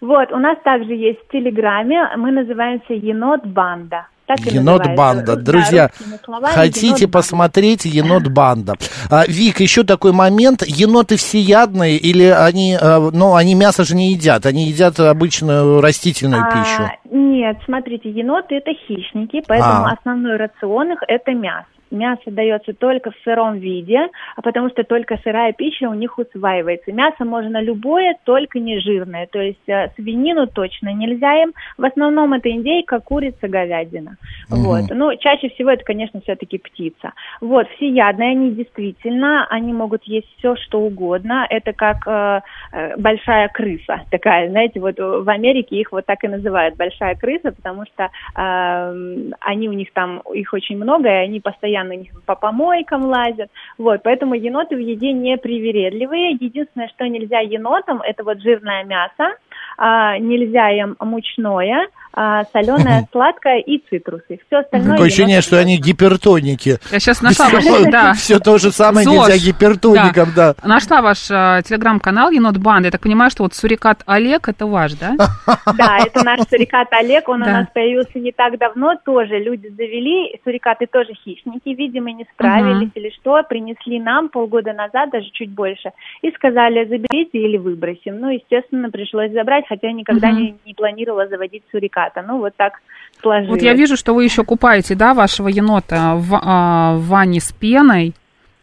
Вот, 0.00 0.32
у 0.32 0.38
нас 0.38 0.56
также 0.64 0.94
есть 0.94 1.20
в 1.20 1.30
Телеграме, 1.30 2.08
мы 2.16 2.32
называемся 2.32 2.94
Енот 2.94 3.44
Банда. 3.44 4.06
Так 4.36 4.52
енот 4.52 4.86
банда. 4.96 5.34
Друзья, 5.34 5.90
словами, 6.24 6.54
хотите 6.54 7.04
енот 7.04 7.12
посмотреть 7.12 7.84
енот 7.84 8.28
банда? 8.28 8.74
А, 9.10 9.24
Вик, 9.26 9.60
еще 9.60 9.82
такой 9.82 10.12
момент. 10.12 10.62
Еноты 10.64 11.16
всеядные 11.16 11.96
или 11.96 12.24
они, 12.24 12.78
а, 12.80 13.10
ну, 13.12 13.34
они 13.34 13.56
мясо 13.56 13.84
же 13.84 13.96
не 13.96 14.12
едят, 14.12 14.46
они 14.46 14.66
едят 14.66 15.00
обычную 15.00 15.80
растительную 15.80 16.44
а, 16.44 16.50
пищу? 16.50 16.92
Нет, 17.10 17.56
смотрите, 17.64 18.08
еноты 18.08 18.56
это 18.56 18.70
хищники, 18.86 19.42
поэтому 19.48 19.86
а. 19.86 19.96
основной 19.98 20.36
рацион 20.36 20.92
их 20.92 21.00
это 21.08 21.32
мясо 21.32 21.66
мясо 21.90 22.22
дается 22.26 22.72
только 22.74 23.10
в 23.10 23.14
сыром 23.24 23.58
виде, 23.58 24.08
а 24.36 24.42
потому 24.42 24.70
что 24.70 24.84
только 24.84 25.18
сырая 25.24 25.52
пища 25.52 25.88
у 25.88 25.94
них 25.94 26.18
усваивается. 26.18 26.92
Мясо 26.92 27.24
можно 27.24 27.60
любое, 27.60 28.16
только 28.24 28.58
не 28.58 28.78
жирное. 28.80 29.26
То 29.26 29.40
есть 29.40 29.68
э, 29.68 29.90
свинину 29.96 30.46
точно 30.46 30.92
нельзя 30.92 31.42
им. 31.42 31.52
В 31.78 31.84
основном 31.84 32.32
это 32.32 32.50
индейка, 32.50 33.00
курица, 33.00 33.48
говядина. 33.48 34.16
Угу. 34.50 34.60
Вот. 34.60 34.84
Ну, 34.90 35.16
чаще 35.16 35.48
всего 35.50 35.70
это, 35.70 35.84
конечно, 35.84 36.20
все-таки 36.20 36.58
птица. 36.58 37.12
Вот, 37.40 37.68
всеядные 37.76 38.30
они 38.30 38.52
действительно, 38.52 39.46
они 39.48 39.72
могут 39.72 40.04
есть 40.04 40.28
все, 40.38 40.56
что 40.56 40.80
угодно. 40.80 41.46
Это 41.48 41.72
как 41.72 42.06
э, 42.06 42.40
э, 42.72 42.96
большая 42.96 43.48
крыса 43.48 44.02
такая, 44.10 44.48
знаете, 44.50 44.80
вот 44.80 44.98
в 44.98 45.28
Америке 45.28 45.76
их 45.76 45.92
вот 45.92 46.06
так 46.06 46.22
и 46.24 46.28
называют, 46.28 46.76
большая 46.76 47.14
крыса, 47.14 47.52
потому 47.52 47.84
что 47.86 48.10
э, 48.36 49.30
они 49.40 49.68
у 49.68 49.72
них 49.72 49.92
там, 49.92 50.20
их 50.34 50.52
очень 50.52 50.76
много, 50.76 51.08
и 51.08 51.24
они 51.24 51.40
постоянно 51.40 51.79
постоянно 51.80 52.04
по 52.26 52.34
помойкам 52.34 53.04
лазят. 53.06 53.50
Вот, 53.78 54.02
поэтому 54.02 54.34
еноты 54.34 54.76
в 54.76 54.78
еде 54.78 55.12
не 55.12 55.36
привередливые. 55.36 56.32
Единственное, 56.32 56.88
что 56.88 57.08
нельзя 57.08 57.40
енотам, 57.40 58.02
это 58.02 58.24
вот 58.24 58.40
жирное 58.40 58.84
мясо, 58.84 59.36
а, 59.76 60.18
нельзя 60.18 60.70
им 60.70 60.96
мучное, 61.00 61.88
а, 62.12 62.44
соленое, 62.52 63.06
сладкое 63.12 63.60
и 63.60 63.78
цитрусы. 63.88 64.40
Все 64.46 64.58
остальное... 64.58 64.92
Такое 64.92 65.06
ощущение, 65.06 65.40
что 65.40 65.58
они 65.58 65.78
гипертоники. 65.78 66.78
Я 66.90 66.98
сейчас 66.98 67.22
нашла 67.22 67.48
ваш... 67.48 67.64
Да. 67.90 68.12
Все 68.14 68.38
то 68.38 68.58
же 68.58 68.72
самое 68.72 69.04
ЗОЖ. 69.04 69.28
нельзя 69.28 69.38
гипертоникам, 69.38 70.28
да. 70.34 70.54
да. 70.54 70.68
Нашла 70.68 71.02
ваш 71.02 71.30
а, 71.30 71.62
телеграм-канал 71.62 72.30
Енот 72.30 72.56
Банд. 72.58 72.84
Я 72.84 72.90
так 72.90 73.00
понимаю, 73.00 73.30
что 73.30 73.44
вот 73.44 73.54
сурикат 73.54 74.02
Олег, 74.06 74.48
это 74.48 74.66
ваш, 74.66 74.94
да? 74.94 75.14
Да, 75.76 75.98
это 76.04 76.24
наш 76.24 76.40
сурикат 76.48 76.88
Олег. 76.92 77.28
Он 77.28 77.40
да. 77.40 77.46
у 77.46 77.50
нас 77.50 77.66
появился 77.72 78.18
не 78.18 78.32
так 78.32 78.58
давно. 78.58 78.96
Тоже 79.04 79.38
люди 79.38 79.68
завели. 79.68 80.38
Сурикаты 80.44 80.86
тоже 80.86 81.14
хищники, 81.14 81.68
видимо, 81.68 82.10
не 82.12 82.26
справились 82.34 82.88
угу. 82.88 82.92
или 82.96 83.10
что. 83.10 83.42
Принесли 83.48 84.00
нам 84.00 84.28
полгода 84.28 84.72
назад, 84.72 85.10
даже 85.10 85.30
чуть 85.30 85.50
больше. 85.50 85.90
И 86.22 86.30
сказали, 86.32 86.84
заберите 86.84 87.38
или 87.38 87.56
выбросим. 87.56 88.18
Ну, 88.18 88.30
естественно, 88.30 88.90
пришлось 88.90 89.32
забрать 89.32 89.64
хотя 89.68 89.92
никогда 89.92 90.28
угу. 90.30 90.38
не, 90.38 90.56
не 90.66 90.74
планировала 90.74 91.28
заводить 91.28 91.62
суриката. 92.00 92.22
Ну, 92.22 92.38
вот 92.38 92.54
так 92.56 92.74
сложилось. 93.20 93.50
Вот 93.50 93.62
я 93.62 93.74
вижу, 93.74 93.96
что 93.96 94.14
вы 94.14 94.24
еще 94.24 94.44
купаете, 94.44 94.94
да, 94.94 95.14
вашего 95.14 95.48
енота 95.48 96.14
в, 96.16 96.38
а, 96.40 96.94
в 96.94 97.06
ванне 97.06 97.40
с 97.40 97.52
пеной. 97.52 98.14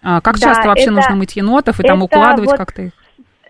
А, 0.04 0.22
как 0.22 0.40
да, 0.40 0.48
часто 0.48 0.68
вообще 0.68 0.86
это, 0.86 0.94
нужно 0.94 1.16
мыть 1.16 1.36
енотов 1.36 1.80
и 1.80 1.84
там 1.84 2.02
укладывать 2.04 2.52
вот, 2.52 2.58
как-то 2.58 2.84
их? 2.84 2.92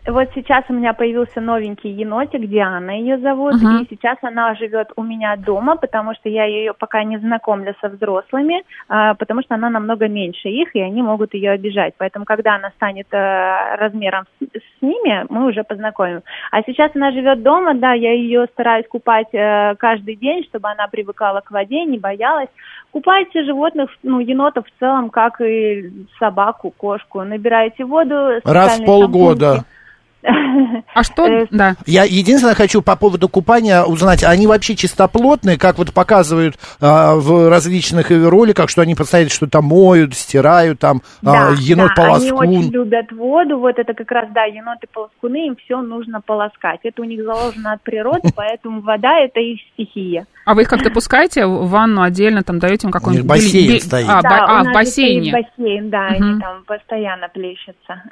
Вот 0.08 0.30
сейчас 0.34 0.64
у 0.70 0.74
меня 0.74 0.94
появился 0.94 1.42
новенький 1.42 1.92
енотик, 1.92 2.48
Диана 2.48 2.92
ее 2.92 3.18
зовут, 3.18 3.56
uh-huh. 3.56 3.84
и 3.84 3.88
сейчас 3.90 4.18
она 4.22 4.56
живет 4.56 4.90
у 4.96 5.04
меня 5.04 5.36
дома, 5.36 5.76
потому 5.76 6.14
что 6.16 6.30
я 6.30 6.46
ее 6.46 6.74
пока 6.74 7.04
не 7.04 7.18
знакомлю 7.18 7.76
со 7.82 7.90
взрослыми, 7.90 8.64
а, 8.88 9.16
потому 9.16 9.42
что 9.42 9.56
она 9.56 9.70
намного 9.70 10.08
меньше 10.08 10.48
их, 10.48 10.74
и 10.78 10.80
они 10.80 11.02
могут 11.02 11.34
ее 11.34 11.52
обижать. 11.52 11.94
Поэтому, 11.98 12.24
когда 12.24 12.56
она 12.56 12.70
станет 12.78 13.08
а, 13.14 13.76
размером 13.76 14.24
с, 14.40 14.46
с 14.46 14.82
ними, 14.82 15.26
мы 15.28 15.46
уже 15.46 15.66
познакомим. 15.66 16.22
А 16.52 16.64
сейчас 16.64 16.92
она 16.96 17.12
живет 17.12 17.44
дома, 17.44 17.74
да, 17.76 17.92
я 17.92 18.14
ее 18.14 18.46
стараюсь 18.54 18.88
купать 18.88 19.36
а, 19.36 19.76
каждый 19.76 20.16
день, 20.16 20.46
чтобы 20.46 20.70
она 20.70 20.88
привыкала 20.88 21.42
к 21.42 21.52
воде, 21.52 21.84
не 21.84 22.00
боялась. 22.00 22.50
Купайте 22.92 23.44
животных, 23.44 23.90
ну, 24.04 24.22
енотов 24.22 24.68
в 24.68 24.80
целом, 24.80 25.10
как 25.10 25.42
и 25.42 25.92
собаку, 26.18 26.72
кошку. 26.72 27.24
Набираете 27.24 27.84
воду. 27.84 28.40
Раз 28.46 28.80
в 28.80 28.86
полгода. 28.86 29.46
Шампуньки. 29.48 29.77
А 30.94 31.04
что? 31.04 31.26
Э, 31.26 31.46
да. 31.52 31.76
Я 31.86 32.04
единственное 32.04 32.56
хочу 32.56 32.82
по 32.82 32.96
поводу 32.96 33.30
купания 33.30 33.84
узнать, 33.84 34.24
они 34.24 34.48
вообще 34.48 34.76
чистоплотные, 34.76 35.58
как 35.58 35.78
вот 35.78 35.94
показывают 35.94 36.56
а, 36.82 37.16
в 37.16 37.50
различных 37.50 38.10
роликах, 38.10 38.70
что 38.70 38.82
они 38.82 38.96
постоянно 38.96 39.30
что-то 39.30 39.62
моют, 39.62 40.16
стирают, 40.16 40.80
там, 40.80 41.02
а, 41.22 41.26
да, 41.26 41.48
а, 41.50 41.54
енот-полоскун. 41.54 42.36
Да, 42.36 42.42
они 42.42 42.58
очень 42.58 42.72
любят 42.72 43.12
воду, 43.12 43.60
вот 43.60 43.78
это 43.78 43.94
как 43.94 44.12
раз, 44.12 44.30
да, 44.34 44.46
еноты-полоскуны, 44.46 45.48
им 45.48 45.56
все 45.56 45.82
нужно 45.82 46.22
полоскать. 46.22 46.80
Это 46.84 47.02
у 47.02 47.06
них 47.06 47.24
заложено 47.24 47.74
от 47.74 47.82
природы, 47.82 48.30
поэтому 48.36 48.82
вода 48.82 49.20
это 49.20 49.40
их 49.40 49.60
стихия. 49.74 50.26
А 50.46 50.54
вы 50.54 50.64
их 50.64 50.70
как-то 50.70 50.90
пускаете 50.90 51.46
в 51.46 51.70
ванну 51.70 52.02
отдельно, 52.02 52.44
там 52.44 52.60
даете 52.60 52.88
им 52.88 52.92
какой-нибудь... 52.92 53.28
бассейн 53.28 53.80
стоит. 53.80 54.08
А, 54.10 54.22
да, 54.22 54.46
а 54.46 54.64
в 54.64 54.74
бассейне. 54.74 55.32
бассейн, 55.32 55.90
да, 55.90 56.08
они 56.08 56.40
там 56.40 56.64
постоянно 56.66 57.30
плещутся. 57.30 58.02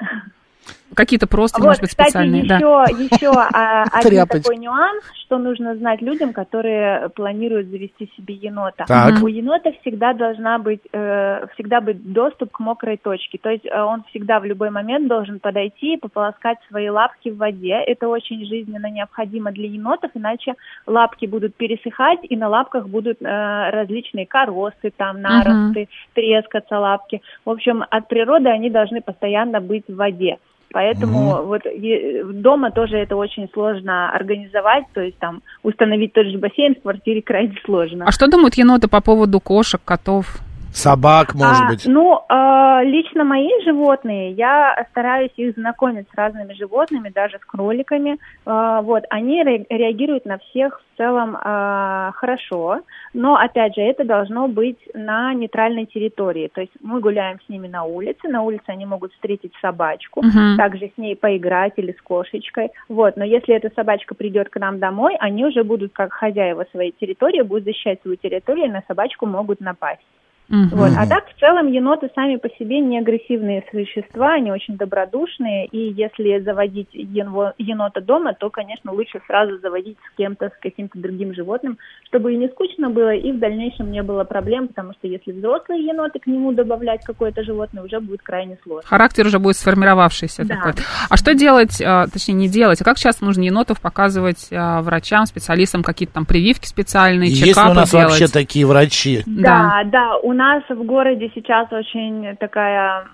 Какие-то 0.94 1.26
просто, 1.26 1.58
вот, 1.58 1.66
может 1.66 1.80
быть, 1.80 1.90
кстати, 1.90 2.10
специальные. 2.10 2.42
Еще, 2.42 2.58
да. 2.58 2.84
еще 2.84 3.32
а, 3.32 3.84
один 3.92 4.26
такой 4.26 4.56
нюанс, 4.56 5.02
что 5.24 5.38
нужно 5.38 5.74
знать 5.76 6.00
людям, 6.00 6.32
которые 6.32 7.08
планируют 7.10 7.68
завести 7.68 8.10
себе 8.16 8.34
енота. 8.34 8.84
Так. 8.86 9.22
У 9.22 9.26
енота 9.26 9.72
всегда 9.80 10.12
должна 10.12 10.58
быть, 10.58 10.80
э, 10.92 11.46
всегда 11.54 11.80
быть 11.80 12.12
доступ 12.12 12.52
к 12.52 12.60
мокрой 12.60 12.96
точке. 12.98 13.38
То 13.38 13.50
есть 13.50 13.66
э, 13.66 13.82
он 13.82 14.04
всегда 14.10 14.38
в 14.38 14.44
любой 14.44 14.70
момент 14.70 15.08
должен 15.08 15.40
подойти 15.40 15.94
и 15.94 15.96
пополоскать 15.98 16.58
свои 16.68 16.88
лапки 16.88 17.30
в 17.30 17.36
воде. 17.36 17.74
Это 17.74 18.08
очень 18.08 18.46
жизненно 18.46 18.86
необходимо 18.88 19.50
для 19.50 19.68
енотов, 19.68 20.12
иначе 20.14 20.54
лапки 20.86 21.26
будут 21.26 21.56
пересыхать, 21.56 22.20
и 22.22 22.36
на 22.36 22.48
лапках 22.48 22.86
будут 22.88 23.20
э, 23.20 23.70
различные 23.70 24.26
коросты, 24.26 24.92
там, 24.96 25.20
наросты, 25.20 25.82
угу. 25.82 25.88
трескаться 26.14 26.78
лапки. 26.78 27.22
В 27.44 27.50
общем, 27.50 27.84
от 27.90 28.06
природы 28.08 28.48
они 28.48 28.70
должны 28.70 29.00
постоянно 29.00 29.60
быть 29.60 29.84
в 29.88 29.96
воде. 29.96 30.38
Поэтому 30.76 31.30
mm 31.30 31.46
вот 31.46 31.62
дома 32.42 32.70
тоже 32.70 32.98
это 32.98 33.16
очень 33.16 33.48
сложно 33.54 34.10
организовать, 34.10 34.84
то 34.92 35.00
есть 35.00 35.16
там 35.18 35.40
установить 35.62 36.12
тот 36.12 36.26
же 36.26 36.36
бассейн 36.36 36.74
в 36.74 36.82
квартире 36.82 37.22
крайне 37.22 37.56
сложно. 37.64 38.04
А 38.06 38.12
что 38.12 38.26
думают 38.26 38.56
еноты 38.56 38.86
по 38.86 39.00
поводу 39.00 39.40
кошек, 39.40 39.80
котов? 39.82 40.26
Собак, 40.76 41.34
может 41.34 41.64
А, 41.64 41.68
быть. 41.70 41.86
Ну, 41.86 42.20
э, 42.28 42.84
лично 42.84 43.24
мои 43.24 43.48
животные, 43.64 44.32
я 44.32 44.86
стараюсь 44.90 45.30
их 45.36 45.54
знакомить 45.54 46.06
с 46.12 46.14
разными 46.14 46.52
животными, 46.52 47.08
даже 47.08 47.38
с 47.38 47.44
кроликами. 47.46 48.18
Э, 48.44 48.80
вот, 48.82 49.04
они 49.08 49.42
ре- 49.42 49.64
реагируют 49.70 50.26
на 50.26 50.36
всех 50.36 50.78
в 50.82 50.98
целом 50.98 51.34
э, 51.34 52.10
хорошо, 52.14 52.80
но, 53.14 53.36
опять 53.36 53.74
же, 53.74 53.80
это 53.80 54.04
должно 54.04 54.48
быть 54.48 54.76
на 54.92 55.32
нейтральной 55.32 55.86
территории. 55.86 56.50
То 56.54 56.60
есть 56.60 56.72
мы 56.82 57.00
гуляем 57.00 57.38
с 57.46 57.48
ними 57.48 57.68
на 57.68 57.84
улице, 57.84 58.28
на 58.28 58.42
улице 58.42 58.64
они 58.66 58.84
могут 58.84 59.14
встретить 59.14 59.52
собачку, 59.62 60.22
Мгм. 60.22 60.58
также 60.58 60.92
с 60.94 60.98
ней 60.98 61.16
поиграть 61.16 61.72
или 61.76 61.92
с 61.92 62.02
кошечкой. 62.02 62.68
Вот, 62.90 63.16
но 63.16 63.24
если 63.24 63.54
эта 63.54 63.70
собачка 63.74 64.14
придет 64.14 64.50
к 64.50 64.60
нам 64.60 64.78
домой, 64.78 65.16
они 65.20 65.46
уже 65.46 65.64
будут 65.64 65.94
как 65.94 66.12
хозяева 66.12 66.66
своей 66.70 66.92
территории, 67.00 67.40
будут 67.40 67.64
защищать 67.64 68.02
свою 68.02 68.18
территорию, 68.18 68.66
и 68.66 68.70
на 68.70 68.82
собачку 68.86 69.24
могут 69.24 69.60
напасть. 69.60 70.02
Мгм. 70.48 70.68
Вот. 70.78 70.92
А 70.96 71.06
так, 71.06 71.24
в 71.28 71.40
целом, 71.40 71.72
еноты 71.72 72.08
сами 72.14 72.36
по 72.36 72.48
себе 72.50 72.78
не 72.80 72.98
агрессивные 72.98 73.64
существа, 73.70 74.34
они 74.34 74.52
очень 74.52 74.76
добродушные, 74.76 75.66
и 75.66 75.92
если 75.92 76.38
заводить 76.38 76.88
енво- 76.94 77.52
енота 77.58 78.00
дома, 78.00 78.32
то, 78.32 78.48
конечно, 78.48 78.92
лучше 78.92 79.20
сразу 79.26 79.58
заводить 79.58 79.96
с 80.12 80.16
кем-то, 80.16 80.46
с 80.50 80.62
каким-то 80.62 80.98
другим 81.00 81.34
животным, 81.34 81.78
чтобы 82.04 82.32
и 82.32 82.36
не 82.36 82.48
скучно 82.48 82.90
было, 82.90 83.12
и 83.14 83.32
в 83.32 83.38
дальнейшем 83.40 83.90
не 83.90 84.02
было 84.02 84.22
проблем, 84.24 84.68
потому 84.68 84.92
что 84.92 85.08
если 85.08 85.32
взрослые 85.32 85.84
еноты 85.84 86.20
к 86.20 86.26
нему 86.28 86.52
добавлять 86.52 87.04
какое-то 87.04 87.42
животное, 87.42 87.82
уже 87.82 87.98
будет 87.98 88.22
крайне 88.22 88.56
сложно. 88.62 88.88
Характер 88.88 89.26
уже 89.26 89.38
будет 89.40 89.56
сформировавшийся 89.56 90.44
Да. 90.46 90.54
такой. 90.56 90.72
А 91.10 91.16
что 91.16 91.34
делать, 91.34 91.82
а, 91.84 92.06
точнее, 92.06 92.34
не 92.34 92.48
делать, 92.48 92.80
а 92.80 92.84
как 92.84 92.98
часто 92.98 93.24
нужно 93.24 93.42
енотов 93.42 93.80
показывать 93.80 94.48
а, 94.52 94.80
врачам, 94.82 95.26
специалистам, 95.26 95.82
какие-то 95.82 96.14
там 96.14 96.24
прививки 96.24 96.66
специальные, 96.66 97.30
Есть 97.30 97.44
чекапы 97.44 97.70
у 97.70 97.74
нас 97.74 97.90
делать? 97.90 98.08
вообще 98.10 98.28
такие 98.28 98.64
врачи? 98.64 99.22
Да, 99.26 99.82
да, 99.86 100.16
у 100.18 100.32
нас 100.36 100.62
в 100.68 100.84
городе 100.84 101.30
сейчас 101.34 101.72
очень 101.72 102.36
такая, 102.36 103.06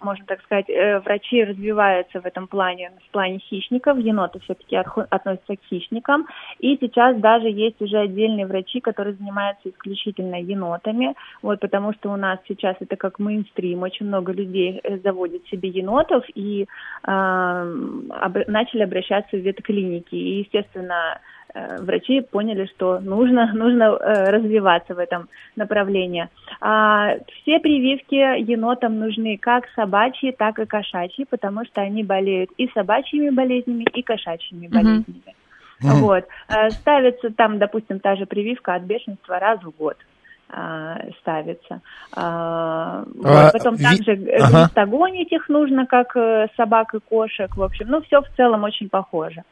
можно 0.00 0.24
так 0.26 0.40
сказать, 0.42 0.70
э, 0.70 1.00
врачи 1.00 1.44
развиваются 1.44 2.20
в 2.20 2.26
этом 2.26 2.46
плане, 2.46 2.92
в 3.08 3.10
плане 3.10 3.38
хищников, 3.38 3.98
еноты 3.98 4.38
все-таки 4.40 4.76
относятся 4.76 5.56
к 5.56 5.62
хищникам, 5.68 6.26
и 6.60 6.76
сейчас 6.80 7.16
даже 7.18 7.48
есть 7.48 7.80
уже 7.82 7.98
отдельные 7.98 8.46
врачи, 8.46 8.80
которые 8.80 9.14
занимаются 9.16 9.68
исключительно 9.68 10.40
енотами, 10.40 11.14
вот, 11.42 11.60
потому 11.60 11.92
что 11.94 12.12
у 12.12 12.16
нас 12.16 12.38
сейчас 12.48 12.76
это 12.80 12.96
как 12.96 13.18
мейнстрим, 13.18 13.82
очень 13.82 14.06
много 14.06 14.32
людей 14.32 14.80
э, 14.82 14.98
заводят 14.98 15.44
себе 15.48 15.68
енотов 15.68 16.24
и 16.34 16.62
э, 16.62 16.66
об- 17.06 18.48
начали 18.48 18.82
обращаться 18.82 19.36
в 19.36 19.40
ветклиники, 19.40 20.14
и, 20.14 20.40
естественно, 20.40 21.18
врачи 21.54 22.20
поняли, 22.20 22.66
что 22.74 23.00
нужно, 23.00 23.52
нужно 23.54 23.84
э, 23.84 24.30
развиваться 24.30 24.94
в 24.94 24.98
этом 24.98 25.28
направлении. 25.56 26.28
А, 26.60 27.14
все 27.42 27.58
прививки 27.60 28.14
енотам 28.14 28.98
нужны 28.98 29.38
как 29.38 29.64
собачьи, 29.74 30.32
так 30.32 30.58
и 30.58 30.66
кошачьи, 30.66 31.24
потому 31.28 31.64
что 31.64 31.80
они 31.80 32.04
болеют 32.04 32.50
и 32.58 32.68
собачьими 32.74 33.30
болезнями, 33.30 33.84
и 33.94 34.02
кошачьими 34.02 34.68
болезнями. 34.68 35.34
Мгм. 35.80 36.00
Вот. 36.00 36.24
Э, 36.48 36.70
Ставится 36.70 37.30
там, 37.30 37.58
допустим, 37.58 38.00
та 38.00 38.16
же 38.16 38.26
прививка 38.26 38.74
от 38.74 38.82
бешенства 38.82 39.38
раз 39.38 39.60
в 39.62 39.70
год 39.70 39.96
ставится. 41.20 41.82
А, 42.16 43.04
вот. 43.14 43.26
А, 43.26 43.50
Потом 43.52 43.76
ви- 43.76 43.84
также 43.84 44.12
э, 44.12 44.38
ага. 44.40 44.62
глистогонить 44.62 45.30
их 45.30 45.48
нужно, 45.50 45.86
как 45.86 46.16
э, 46.16 46.48
собак 46.56 46.94
и 46.94 47.00
кошек. 47.00 47.54
В 47.54 47.62
общем, 47.62 47.86
ну, 47.88 48.00
все 48.00 48.22
в 48.22 48.28
целом 48.34 48.64
очень 48.64 48.88
похоже. 48.88 49.42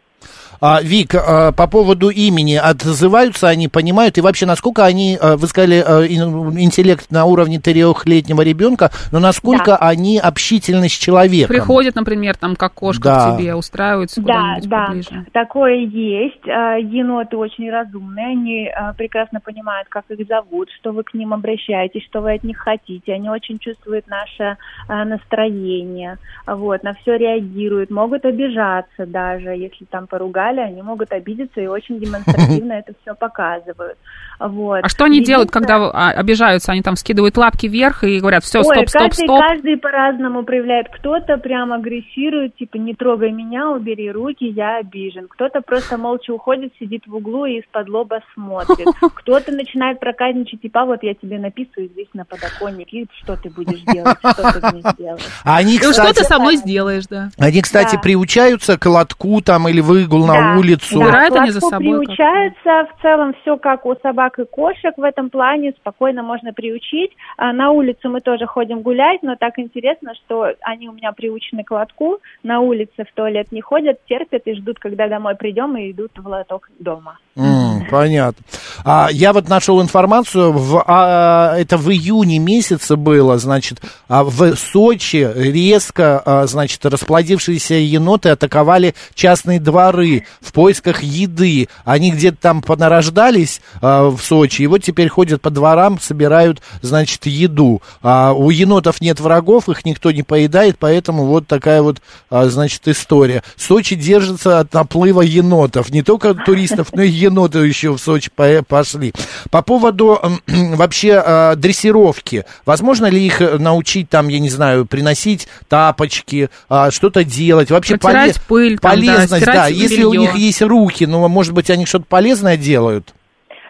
А, 0.59 0.81
Вик, 0.81 1.15
а, 1.15 1.53
по 1.53 1.67
поводу 1.67 2.09
имени, 2.09 2.55
отзываются 2.55 3.49
они, 3.49 3.69
понимают, 3.69 4.17
и 4.17 4.23
вообще, 4.23 4.47
насколько 4.47 4.87
они, 4.87 5.19
а, 5.21 5.37
вы 5.37 5.47
сказали, 5.49 5.85
а, 5.87 6.01
ин- 6.07 6.59
интеллект 6.59 7.11
на 7.11 7.27
уровне 7.27 7.61
трехлетнего 7.61 8.41
ребенка, 8.41 8.91
но 9.13 9.19
насколько 9.21 9.73
Да. 9.73 9.77
они 9.77 10.19
общительны 10.19 10.89
с 10.89 10.93
человеком? 10.93 11.49
Приходят, 11.55 11.95
например, 11.95 12.37
там, 12.39 12.57
как 12.57 12.73
кошка 12.73 13.03
Да. 13.03 13.33
к 13.35 13.39
тебе, 13.39 13.55
устраиваются 13.55 14.23
Да, 14.23 14.33
куда-нибудь 14.33 14.69
да, 14.71 14.87
поближе. 14.87 15.27
такое 15.35 15.75
есть. 15.85 16.49
А, 16.49 16.77
Еноты 16.79 17.37
очень 17.37 17.71
разумные, 17.71 18.27
они 18.29 18.71
прекрасно 18.97 19.41
понимают, 19.41 19.89
как 19.91 20.05
их 20.09 20.27
зовут, 20.27 20.71
что 20.81 20.93
вы 20.93 21.03
к 21.03 21.13
ним 21.13 21.35
обращаетесь, 21.35 22.03
что 22.05 22.23
вы 22.23 22.33
от 22.33 22.45
них 22.45 22.57
хотите. 22.57 23.13
Они 23.13 23.29
очень 23.29 23.59
чувствуют 23.59 24.07
наше 24.09 24.57
настроение, 24.89 26.19
вот, 26.47 26.83
на 26.83 26.95
все 26.95 27.17
реагируют, 27.17 27.91
могут 27.91 28.25
обижаться 28.25 29.05
даже, 29.07 29.51
если 29.51 29.85
там 29.85 30.06
поругали, 30.07 30.61
они 30.61 30.83
могут 30.83 31.13
обидеться 31.13 31.61
и 31.61 31.67
очень 31.67 31.99
демонстративно 32.01 32.73
это 32.87 32.93
все 33.03 33.15
показывают. 33.15 33.99
Вот. 34.39 34.81
А 34.83 34.89
что 34.89 35.05
они 35.05 35.23
делают, 35.23 35.51
когда 35.51 35.77
а, 35.77 36.11
обижаются? 36.11 36.73
Они 36.73 36.83
там 36.83 36.97
скидывают 36.97 37.37
лапки 37.37 37.67
вверх 37.67 38.05
и 38.05 38.21
говорят, 38.21 38.45
все, 38.45 38.63
стоп, 38.63 38.89
стоп, 38.89 39.03
каждый, 39.03 39.25
стоп. 39.25 39.41
каждый 39.41 39.77
по-разному 39.79 40.43
проявляет. 40.45 40.89
Кто-то 40.91 41.39
прям 41.39 41.73
агрессирует, 41.73 42.55
типа, 42.57 42.77
не 42.77 42.95
трогай 42.95 43.31
меня, 43.33 43.71
убери 43.71 44.11
руки, 44.11 44.45
я 44.45 44.79
обижен. 44.79 45.27
Кто-то 45.29 45.61
просто 45.63 45.97
молча 45.97 46.33
уходит, 46.33 46.73
сидит 46.79 47.07
в 47.07 47.15
углу 47.15 47.47
и 47.47 47.61
из-под 47.61 47.89
лоба 47.89 48.21
смотрит. 48.35 48.87
Кто-то 49.15 49.53
начинает 49.53 50.01
проказничать, 50.01 50.61
типа, 50.61 50.83
«А 50.83 50.85
вот 50.85 51.03
я 51.03 51.15
тебе 51.15 51.39
написываю 51.39 51.89
здесь 51.89 52.09
на 52.13 52.25
подоконник, 52.27 52.93
и 52.93 53.07
что 53.23 53.37
ты 53.37 53.49
будешь 53.49 53.81
делать, 53.93 54.19
что 54.19 54.61
ты 54.61 54.73
мне 54.73 54.83
сделаешь. 54.93 55.23
А 55.45 55.57
они, 55.57 55.75
Ну, 55.75 55.93
что 55.93 56.03
кстати, 56.03 56.19
ты 56.19 56.25
со 56.25 56.39
мной 56.39 56.57
сделаешь, 56.57 57.07
да? 57.09 57.31
они, 57.39 57.63
кстати, 57.63 57.95
Да. 57.97 58.01
приучаются 58.03 58.79
к 58.79 58.85
лотку 58.87 59.41
там 59.41 59.67
или 59.69 59.81
выгул 59.97 60.27
на 60.27 60.35
Да, 60.55 60.59
улицу. 60.59 60.99
Да, 60.99 61.07
Убирают 61.07 61.35
к 61.35 61.37
они 61.39 61.51
за 61.51 61.61
собой 61.61 62.07
как-то? 62.07 62.15
приучаются, 62.15 62.89
в 62.97 63.03
целом 63.03 63.35
все 63.41 63.57
как 63.57 63.87
у 63.87 63.95
собак 64.03 64.39
и 64.39 64.45
кошек 64.45 64.95
в 64.97 65.03
этом 65.03 65.31
плане, 65.31 65.73
спокойно 65.81 66.23
можно 66.23 66.53
приучить. 66.53 67.13
А 67.37 67.53
на 67.53 67.71
улицу 67.71 68.09
мы 68.11 68.21
тоже 68.21 68.47
ходим 68.47 68.81
гулять, 68.83 69.23
но 69.23 69.37
так 69.37 69.59
интересно, 69.59 70.13
что 70.15 70.53
они 70.63 70.89
у 70.89 70.93
меня 70.93 71.13
приучены 71.13 71.65
к 71.65 71.71
лотку, 71.71 72.19
на 72.43 72.61
улице 72.61 73.05
в 73.05 73.13
туалет 73.15 73.53
не 73.53 73.61
ходят, 73.61 73.99
терпят 74.07 74.43
и 74.47 74.55
ждут, 74.55 74.79
когда 74.79 75.09
домой 75.09 75.35
придем 75.37 75.77
и 75.77 75.91
идут 75.91 76.13
в 76.17 76.27
лоток 76.27 76.69
дома. 76.79 77.19
М, 77.37 77.66
понятно. 77.91 78.45
А, 78.85 79.09
я 79.11 79.33
вот 79.33 79.49
нашел 79.49 79.81
информацию, 79.83 80.53
в, 80.53 80.85
а, 80.87 81.57
это 81.57 81.77
в 81.77 81.91
июне 81.91 82.39
месяце 82.39 82.97
было, 82.97 83.39
значит, 83.39 83.81
а, 84.09 84.25
в 84.25 84.55
Сочи 84.57 85.29
резко, 85.35 86.23
а, 86.25 86.47
значит, 86.47 86.85
расплодившиеся 86.85 87.75
еноты 87.75 88.31
атаковали 88.31 88.95
частные 89.15 89.61
дворы 89.61 90.25
в 90.41 90.53
поисках 90.53 91.03
еды. 91.03 91.69
Они 91.85 92.11
где-то 92.11 92.39
там 92.41 92.63
понарождались 92.63 93.61
а, 93.81 94.11
в 94.11 94.21
Сочи, 94.21 94.63
и 94.63 94.67
вот 94.67 94.83
теперь 94.83 95.09
ходят 95.09 95.43
по 95.43 95.51
дворам, 95.51 95.99
собирают, 96.01 96.61
значит, 96.83 97.27
еду. 97.27 97.83
А, 98.03 98.33
у 98.33 98.51
енотов 98.51 99.01
нет 99.01 99.21
врагов, 99.21 99.69
их 99.69 99.85
никто 99.85 100.11
не 100.11 100.23
поедает, 100.23 100.77
поэтому 100.79 101.27
вот 101.27 101.47
такая 101.47 101.83
вот, 101.83 102.01
а, 102.31 102.47
значит, 102.47 102.87
история. 102.89 103.43
Сочи 103.57 103.97
держится 103.97 104.61
от 104.61 104.73
наплыва 104.73 105.23
енотов, 105.23 105.91
не 105.91 106.03
только 106.03 106.35
туристов, 106.35 106.89
но 106.93 107.03
и 107.03 107.09
еноты 107.09 107.59
еще 107.77 107.93
в 107.93 107.99
Сочи 107.99 108.31
по- 108.35 108.63
пошли. 108.67 109.13
По 109.51 109.63
поводу 109.63 110.19
вообще 110.47 111.23
э, 111.25 111.57
дрессировки, 111.57 112.45
возможно 112.65 113.07
ли 113.07 113.25
их 113.25 113.41
э, 113.43 113.59
научить 113.59 114.09
там, 114.09 114.29
я 114.29 114.39
не 114.39 114.49
знаю, 114.49 114.87
приносить 114.87 115.47
тапочки, 115.69 116.49
а, 116.69 116.91
что-то 116.91 117.25
делать, 117.25 117.71
вообще 117.71 117.99
Протирать 117.99 118.43
пыль, 118.49 118.79
там, 118.79 118.93
да, 118.93 118.97
полезность, 118.97 119.47
да, 119.47 119.67
если 119.67 120.05
у 120.05 120.15
них 120.15 120.35
есть 120.35 120.63
руки, 120.63 121.05
ну, 121.07 121.27
может 121.29 121.53
быть, 121.53 121.71
они 121.71 121.87
что-то 121.87 122.07
полезное 122.09 122.57
делают? 122.57 123.15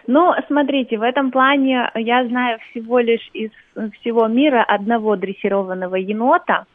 Ну, 0.07 0.31
смотрите, 0.47 0.97
в 0.97 1.01
этом 1.01 1.31
плане 1.31 1.91
я 1.95 2.25
знаю 2.27 2.59
всего 2.71 2.99
лишь 2.99 3.29
из 3.33 3.51
всего 3.99 4.27
мира 4.27 4.63
одного 4.63 5.17
дрессированного 5.17 5.95
енота, 5.95 6.65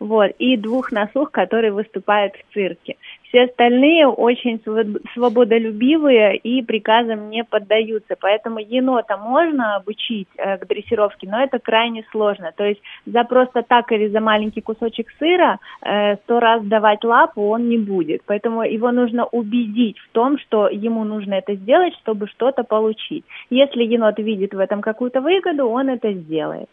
вот, 0.00 0.30
и 0.38 0.56
двух 0.56 0.92
носух, 0.92 1.30
которые 1.30 1.72
выступают 1.72 2.34
в 2.34 2.54
цирке. 2.54 2.96
Все 3.28 3.44
остальные 3.44 4.06
очень 4.06 4.56
своб- 4.64 5.02
свободолюбивые 5.12 6.36
и 6.36 6.62
приказам 6.62 7.28
не 7.28 7.44
поддаются. 7.44 8.16
Поэтому 8.18 8.58
енота 8.58 9.16
можно 9.18 9.76
обучить 9.76 10.28
э, 10.36 10.56
к 10.56 10.66
дрессировке, 10.66 11.28
но 11.28 11.42
это 11.42 11.58
крайне 11.58 12.04
сложно. 12.10 12.52
То 12.56 12.64
есть 12.64 12.80
за 13.04 13.24
просто 13.24 13.62
так 13.62 13.92
или 13.92 14.08
за 14.08 14.20
маленький 14.20 14.62
кусочек 14.62 15.08
сыра 15.18 15.58
э, 15.82 16.16
сто 16.16 16.40
раз 16.40 16.64
давать 16.64 17.04
лапу 17.04 17.42
он 17.48 17.68
не 17.68 17.78
будет. 17.78 18.22
Поэтому 18.26 18.62
его 18.62 18.90
нужно 18.92 19.26
убедить 19.26 19.98
в 19.98 20.08
том, 20.12 20.38
что 20.38 20.68
ему 20.68 21.04
нужно 21.04 21.34
это 21.34 21.54
сделать, 21.54 21.94
чтобы 21.96 22.28
что-то 22.28 22.64
получить. 22.64 23.24
Если 23.50 23.84
енот 23.84 24.18
видит 24.18 24.54
в 24.54 24.58
этом 24.58 24.80
какую-то 24.80 25.20
выгоду, 25.20 25.68
он 25.68 25.90
это 25.90 26.12
сделает. 26.12 26.68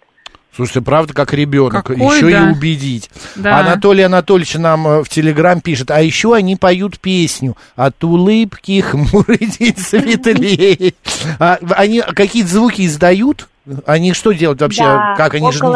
Слушайте, 0.55 0.81
правда, 0.81 1.13
как 1.13 1.33
ребенок, 1.33 1.73
Какой, 1.85 1.97
еще 1.97 2.31
да. 2.31 2.49
и 2.49 2.51
убедить. 2.53 3.09
Да. 3.35 3.59
Анатолий 3.59 4.03
Анатольевич 4.03 4.53
нам 4.55 4.87
э, 4.87 5.03
в 5.03 5.09
Телеграм 5.09 5.59
пишет, 5.59 5.91
а 5.91 6.01
еще 6.01 6.33
они 6.33 6.55
поют 6.55 6.97
песню 6.99 7.57
«От 7.75 8.01
улыбки 8.03 8.79
хмурить 8.81 9.79
светлее». 9.79 10.93
А, 11.39 11.57
они 11.71 12.01
какие-то 12.01 12.49
звуки 12.49 12.85
издают? 12.85 13.49
Они 13.85 14.13
что 14.13 14.31
делают 14.31 14.61
вообще? 14.61 14.83
Да, 14.83 15.15
как 15.17 15.33
они 15.33 15.51
же 15.51 15.59
не- 15.65 15.73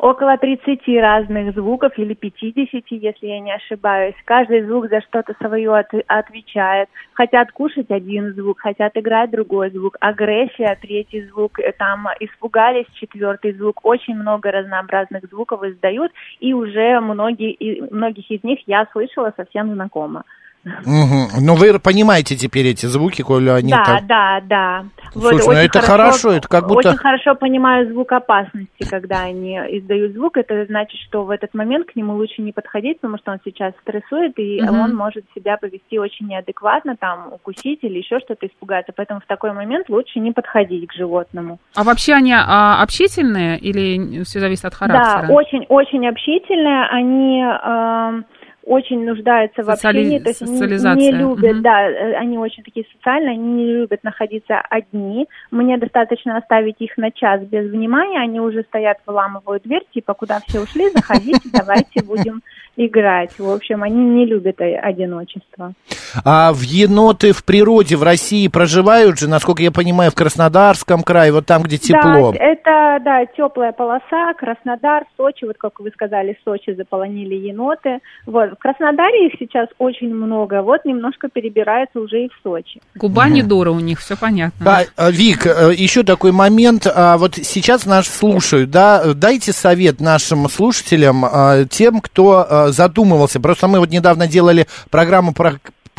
около, 0.00 0.20
около 0.30 0.36
30 0.36 0.86
разных 1.00 1.54
звуков 1.54 1.98
или 1.98 2.14
50, 2.14 2.84
если 2.90 3.26
я 3.26 3.40
не 3.40 3.52
ошибаюсь. 3.52 4.14
Каждый 4.24 4.62
звук 4.62 4.88
за 4.88 5.00
что-то 5.00 5.34
свое 5.40 5.74
от, 5.74 5.88
отвечает. 6.06 6.88
Хотят 7.14 7.52
кушать 7.52 7.90
один 7.90 8.34
звук, 8.34 8.60
хотят 8.60 8.96
играть 8.96 9.30
другой 9.30 9.70
звук. 9.70 9.96
Агрессия, 10.00 10.76
третий 10.80 11.22
звук, 11.28 11.58
э, 11.58 11.72
там 11.72 12.06
испугались, 12.20 12.86
четвертый 12.94 13.52
звук. 13.52 13.80
Очень 13.82 14.16
много 14.16 14.50
разнообразных 14.50 15.24
звуков 15.30 15.62
издают, 15.64 16.12
и 16.40 16.52
уже 16.52 17.00
многие, 17.00 17.52
и 17.52 17.80
многих 17.92 18.30
из 18.30 18.42
них 18.44 18.60
я 18.66 18.86
слышала 18.92 19.32
совсем 19.36 19.72
знакомо. 19.72 20.24
Угу. 20.64 21.40
Ну, 21.40 21.54
вы 21.54 21.78
понимаете 21.78 22.36
теперь 22.36 22.66
эти 22.66 22.84
звуки, 22.84 23.22
коли 23.22 23.48
они 23.48 23.70
Да, 23.70 23.82
так... 23.84 24.06
да, 24.06 24.40
да. 24.44 24.84
Слушай, 25.12 25.38
ну 25.46 25.52
это 25.52 25.80
хорошо, 25.80 26.32
это 26.32 26.46
как 26.48 26.66
будто- 26.68 26.90
Очень 26.90 26.98
хорошо 26.98 27.34
понимаю 27.34 27.88
звук 27.90 28.12
опасности, 28.12 28.88
когда 28.88 29.22
они 29.22 29.56
издают 29.56 30.12
звук. 30.12 30.36
Это 30.36 30.66
значит, 30.66 31.00
что 31.00 31.24
в 31.24 31.30
этот 31.30 31.54
момент 31.54 31.86
к 31.90 31.96
нему 31.96 32.14
лучше 32.14 32.42
не 32.42 32.52
подходить, 32.52 33.00
потому 33.00 33.16
что 33.18 33.32
он 33.32 33.38
сейчас 33.44 33.72
стрессует, 33.82 34.38
и 34.38 34.60
Мгм. 34.62 34.80
он 34.80 34.94
может 34.94 35.24
себя 35.34 35.56
повести 35.56 35.98
очень 35.98 36.26
неадекватно, 36.28 36.94
там, 36.96 37.32
укусить 37.32 37.78
или 37.82 37.98
еще 37.98 38.20
что-то 38.20 38.46
испугаться. 38.46 38.92
Поэтому 38.94 39.20
в 39.20 39.26
такой 39.26 39.52
момент 39.52 39.88
лучше 39.88 40.20
не 40.20 40.32
подходить 40.32 40.86
к 40.88 40.92
животному. 40.92 41.58
А 41.74 41.84
вообще 41.84 42.12
они 42.12 42.34
а, 42.36 42.82
общительные 42.82 43.58
или 43.58 44.22
все 44.24 44.40
зависит 44.40 44.66
от 44.66 44.74
характера? 44.74 45.24
Да, 45.26 45.32
очень-очень 45.34 46.06
общительные. 46.06 46.86
Они 46.90 47.40
эм, 47.42 48.24
очень 48.64 49.04
нуждаются 49.04 49.62
в 49.62 49.66
Социали- 49.66 49.98
общении, 49.98 50.18
то 50.18 50.28
есть 50.28 50.40
не- 50.42 50.96
не, 50.96 51.12
любят, 51.12 51.54
Мгм. 51.54 51.62
да, 51.62 51.88
э, 51.88 52.14
они 52.14 52.38
очень 52.38 52.62
такие 52.62 52.84
социальные, 52.96 53.32
они 53.32 53.52
не 53.52 53.64
любят 53.66 54.04
находиться 54.04 54.60
одни. 54.70 55.26
Мне 55.50 55.78
достаточно 55.78 56.36
оставить 56.36 56.76
их 56.78 56.96
на 56.96 57.10
час 57.10 57.40
без 57.42 57.70
внимания, 57.70 58.20
они 58.20 58.40
уже 58.40 58.62
стоят, 58.64 58.98
выламывают 59.06 59.62
дверь, 59.62 59.84
типа, 59.92 60.14
куда 60.14 60.40
все 60.46 60.60
ушли, 60.60 60.90
заходите, 60.90 61.40
давайте 61.52 62.02
будем 62.04 62.42
играть. 62.76 63.38
В 63.38 63.50
общем, 63.50 63.82
они 63.82 64.02
не 64.02 64.26
любят 64.26 64.60
одиночество. 64.60 65.72
А 66.24 66.52
в 66.52 66.60
еноты 66.62 67.32
в 67.32 67.44
природе 67.44 67.96
в 67.96 68.02
России 68.02 68.48
проживают 68.48 69.18
же, 69.18 69.28
насколько 69.28 69.62
я 69.62 69.70
понимаю, 69.70 70.10
в 70.10 70.14
Краснодарском 70.14 71.02
крае, 71.02 71.32
вот 71.32 71.46
там, 71.46 71.62
где 71.62 71.78
тепло. 71.78 72.32
Да, 72.32 72.38
это, 72.38 72.98
да, 73.04 73.26
теплая 73.26 73.72
полоса, 73.72 74.34
Краснодар, 74.36 75.04
Сочи, 75.16 75.44
вот 75.44 75.56
как 75.56 75.78
вы 75.80 75.90
сказали, 75.90 76.36
Сочи 76.44 76.72
заполонили 76.72 77.34
еноты. 77.34 78.00
Вот, 78.26 78.49
в 78.54 78.58
Краснодаре 78.58 79.26
их 79.26 79.34
сейчас 79.38 79.68
очень 79.78 80.14
много, 80.14 80.62
вот 80.62 80.84
немножко 80.84 81.28
перебирается 81.28 82.00
уже 82.00 82.24
и 82.24 82.28
в 82.28 82.32
Сочи. 82.42 82.80
Губа 82.94 83.28
не 83.28 83.42
дура 83.42 83.70
у 83.70 83.80
них, 83.80 84.00
все 84.00 84.16
понятно. 84.16 84.78
А, 84.78 84.82
а, 84.96 85.10
Вик, 85.10 85.46
э, 85.46 85.72
еще 85.74 86.02
такой 86.02 86.32
момент. 86.32 86.86
а, 86.86 87.16
Вот 87.18 87.36
сейчас 87.36 87.86
нас 87.86 88.06
слушают, 88.06 88.70
да, 88.70 89.14
дайте 89.14 89.52
совет 89.52 90.00
нашим 90.00 90.48
слушателям, 90.48 91.24
а, 91.24 91.64
тем, 91.64 92.00
кто 92.00 92.46
а, 92.48 92.68
задумывался. 92.68 93.40
Просто 93.40 93.68
мы 93.68 93.78
вот 93.80 93.90
недавно 93.90 94.26
делали 94.26 94.66
программу 94.90 95.32
про 95.32 95.54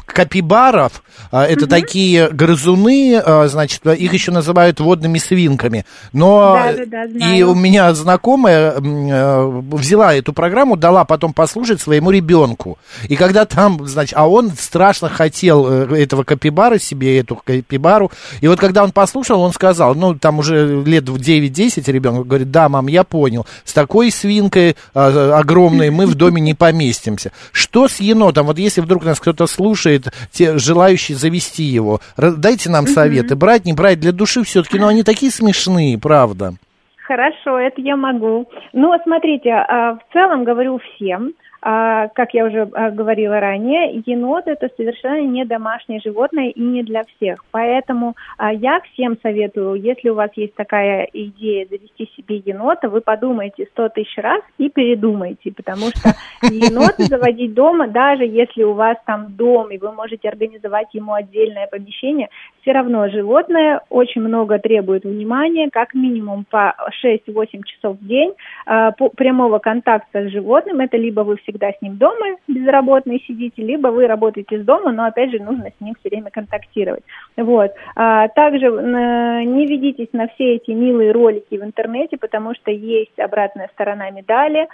капибаров, 0.06 1.04
А, 1.32 1.46
это 1.46 1.68
такие 1.68 2.30
грызуны, 2.30 3.22
а, 3.24 3.48
значит, 3.48 3.86
их 3.86 4.14
еще 4.14 4.32
называют 4.32 4.80
водными 4.80 5.18
свинками. 5.18 5.86
Но 6.14 6.60
Да-да-да, 6.62 7.08
знаю. 7.08 7.38
и 7.38 7.44
у 7.44 7.56
меня 7.56 7.94
знакомая 7.94 8.74
э, 8.78 9.62
взяла 9.72 10.14
эту 10.14 10.34
программу, 10.34 10.76
дала 10.76 11.06
потом 11.06 11.34
послушать 11.34 11.80
своему 11.80 12.12
ребенку. 12.12 12.78
И 13.08 13.16
когда 13.16 13.46
там, 13.46 13.88
значит, 13.88 14.18
а 14.18 14.28
он 14.28 14.52
страшно 14.52 15.10
хотел 15.10 15.68
э, 15.70 16.02
этого 16.02 16.24
капибара 16.24 16.80
себе, 16.80 17.20
эту 17.20 17.36
капибару. 17.36 18.12
И 18.42 18.48
вот 18.48 18.60
когда 18.60 18.84
он 18.84 18.92
послушал, 18.92 19.42
он 19.42 19.54
сказал, 19.54 19.96
ну, 19.96 20.16
там 20.16 20.40
уже 20.40 20.84
лет 20.84 21.08
в 21.08 21.16
9-10 21.16 21.90
ребенок 21.92 22.28
говорит, 22.28 22.52
да, 22.52 22.68
мам, 22.68 22.88
я 22.88 23.04
понял, 23.04 23.46
с 23.64 23.74
такой 23.74 24.12
свинкой 24.12 24.76
огромной 24.94 25.90
мы 25.92 26.08
в 26.08 26.16
доме 26.16 26.42
не 26.42 26.54
поместимся. 26.54 27.32
Что 27.52 27.88
с 27.88 28.00
енотом? 28.00 28.48
Вот 28.48 28.60
если 28.60 28.82
вдруг 28.82 29.06
нас 29.06 29.20
кто-то 29.20 29.48
слушает, 29.48 29.91
те 30.32 30.58
желающие 30.58 31.18
завести 31.18 31.64
его, 31.64 32.00
дайте 32.18 32.70
нам 32.70 32.88
советы, 32.88 33.36
брать, 33.36 33.66
не 33.66 33.74
брать, 33.74 34.00
для 34.00 34.12
души 34.12 34.44
все-таки, 34.44 34.80
ну, 34.80 34.88
они 34.88 35.04
такие 35.04 35.32
смешные, 35.32 35.98
правда. 35.98 36.54
Хорошо, 37.04 37.60
это 37.60 37.82
я 37.82 37.98
могу. 37.98 38.48
Ну, 38.72 38.94
смотрите, 39.04 39.52
а, 39.52 39.96
в 39.96 40.14
целом 40.14 40.46
говорю 40.46 40.80
всем, 40.80 41.34
а, 41.62 42.08
как 42.10 42.34
я 42.34 42.46
уже 42.46 42.68
а, 42.74 42.90
говорила 42.90 43.40
ранее, 43.40 44.02
енот 44.06 44.48
это 44.48 44.70
совершенно 44.76 45.22
не 45.22 45.46
домашнее 45.46 46.00
животное 46.04 46.50
и 46.50 46.62
не 46.62 46.82
для 46.84 47.04
всех. 47.04 47.44
Поэтому 47.52 48.16
а, 48.38 48.52
я 48.52 48.82
всем 48.92 49.18
советую, 49.22 49.76
если 49.76 50.10
у 50.10 50.16
вас 50.16 50.32
есть 50.36 50.56
такая 50.56 51.08
идея 51.14 51.68
завести 51.68 52.10
себе 52.16 52.38
енота, 52.38 52.90
вы 52.90 53.02
подумайте 53.02 53.68
сто 53.72 53.90
тысяч 53.90 54.18
раз 54.18 54.42
и 54.58 54.70
передумайте, 54.70 55.52
потому 55.52 55.90
что 55.90 56.16
енота 56.42 57.04
заводить 57.04 57.54
дома, 57.54 57.88
даже 57.88 58.24
если 58.24 58.64
у 58.64 58.74
вас 58.74 58.98
там 59.06 59.36
дом 59.36 59.70
и 59.70 59.78
вы 59.78 59.92
можете 59.92 60.30
организовать 60.30 60.88
ему 60.94 61.14
отдельное 61.14 61.68
помещение, 61.68 62.30
все 62.62 62.72
равно 62.72 63.08
животное 63.10 63.82
очень 63.90 64.22
много 64.22 64.58
требует 64.60 65.04
внимания, 65.04 65.70
как 65.72 65.94
минимум 65.94 66.46
по 66.50 66.76
6-8 67.04 67.64
часов 67.66 67.98
в 67.98 68.08
день 68.08 68.34
а, 68.66 68.92
по- 68.92 69.10
прямого 69.10 69.60
контакта 69.60 70.28
с 70.28 70.32
животным. 70.32 70.80
Это 70.80 70.98
либо 70.98 71.22
вы 71.22 71.38
всегда 71.52 71.72
с 71.72 71.82
ним 71.82 71.98
дома 71.98 72.38
безработные 72.48 73.20
сидите, 73.20 73.62
либо 73.62 73.90
вы 73.90 74.08
работаете 74.08 74.62
с 74.62 74.66
дома, 74.66 74.92
но 74.92 75.06
опять 75.06 75.32
же 75.32 75.40
нужно 75.40 75.70
с 75.78 75.82
ним 75.82 75.96
все 76.00 76.10
время 76.10 76.32
контактировать. 76.32 77.04
Вот. 77.38 77.72
А, 77.96 78.28
также 78.30 78.68
э, 78.68 79.44
не 79.44 79.66
ведитесь 79.68 80.10
на 80.14 80.28
все 80.30 80.56
эти 80.56 80.72
милые 80.72 81.12
ролики 81.12 81.58
в 81.58 81.64
интернете, 81.64 82.18
потому 82.18 82.54
что 82.56 82.72
есть 82.72 83.20
обратная 83.20 83.70
сторона 83.74 84.10
медали. 84.12 84.68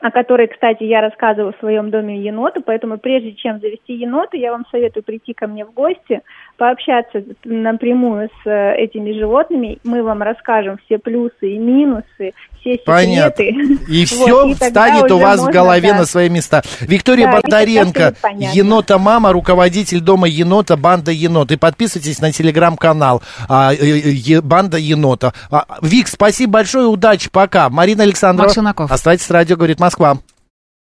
О 0.00 0.10
которой, 0.10 0.46
кстати, 0.46 0.84
я 0.84 1.00
рассказываю 1.00 1.54
в 1.54 1.58
своем 1.58 1.90
доме 1.90 2.20
енота, 2.22 2.60
поэтому 2.64 2.98
прежде 2.98 3.32
чем 3.32 3.60
завести 3.60 3.94
енота, 3.94 4.36
я 4.36 4.52
вам 4.52 4.64
советую 4.70 5.02
прийти 5.02 5.32
ко 5.32 5.46
мне 5.46 5.64
в 5.64 5.72
гости, 5.72 6.20
пообщаться 6.58 7.22
напрямую 7.44 8.28
с 8.42 8.46
э, 8.46 8.74
этими 8.76 9.12
животными, 9.18 9.78
мы 9.84 10.02
вам 10.02 10.22
расскажем 10.22 10.78
все 10.84 10.98
плюсы 10.98 11.52
и 11.52 11.58
минусы, 11.58 12.34
все 12.60 12.78
Понятно. 12.84 13.44
секреты. 13.44 13.84
И 13.88 14.00
Вот, 14.00 14.08
все 14.08 14.46
и 14.48 14.54
тогда 14.54 14.86
встанет 14.86 15.10
у 15.12 15.18
вас 15.18 15.40
в 15.40 15.50
голове 15.50 15.92
да. 15.92 15.98
на 15.98 16.04
свои 16.04 16.28
места. 16.28 16.62
Виктория 16.80 17.26
Да, 17.26 17.38
и 17.38 17.42
Бондаренко, 17.42 18.14
понятно. 18.20 18.56
енота 18.56 18.98
мама, 18.98 19.32
руководитель 19.32 20.00
дома 20.00 20.26
енота, 20.28 20.76
банда 20.76 21.10
енот. 21.10 21.52
И 21.52 21.56
подписывайтесь 21.56 22.20
на 22.20 22.32
телеграм-канал 22.32 23.22
а, 23.48 23.72
э, 23.72 23.76
э, 23.76 24.10
е- 24.10 24.40
банда 24.40 24.78
енота. 24.78 25.32
А, 25.50 25.64
Вик, 25.82 26.08
спасибо 26.08 26.54
большое, 26.54 26.86
удачи, 26.86 27.30
пока. 27.30 27.68
Марина 27.70 28.04
Челноков. 28.12 28.90
Оставайтесь 28.90 29.26
с 29.26 29.30
радио, 29.30 29.56
говорит 29.56 29.80
Москва. 29.86 30.18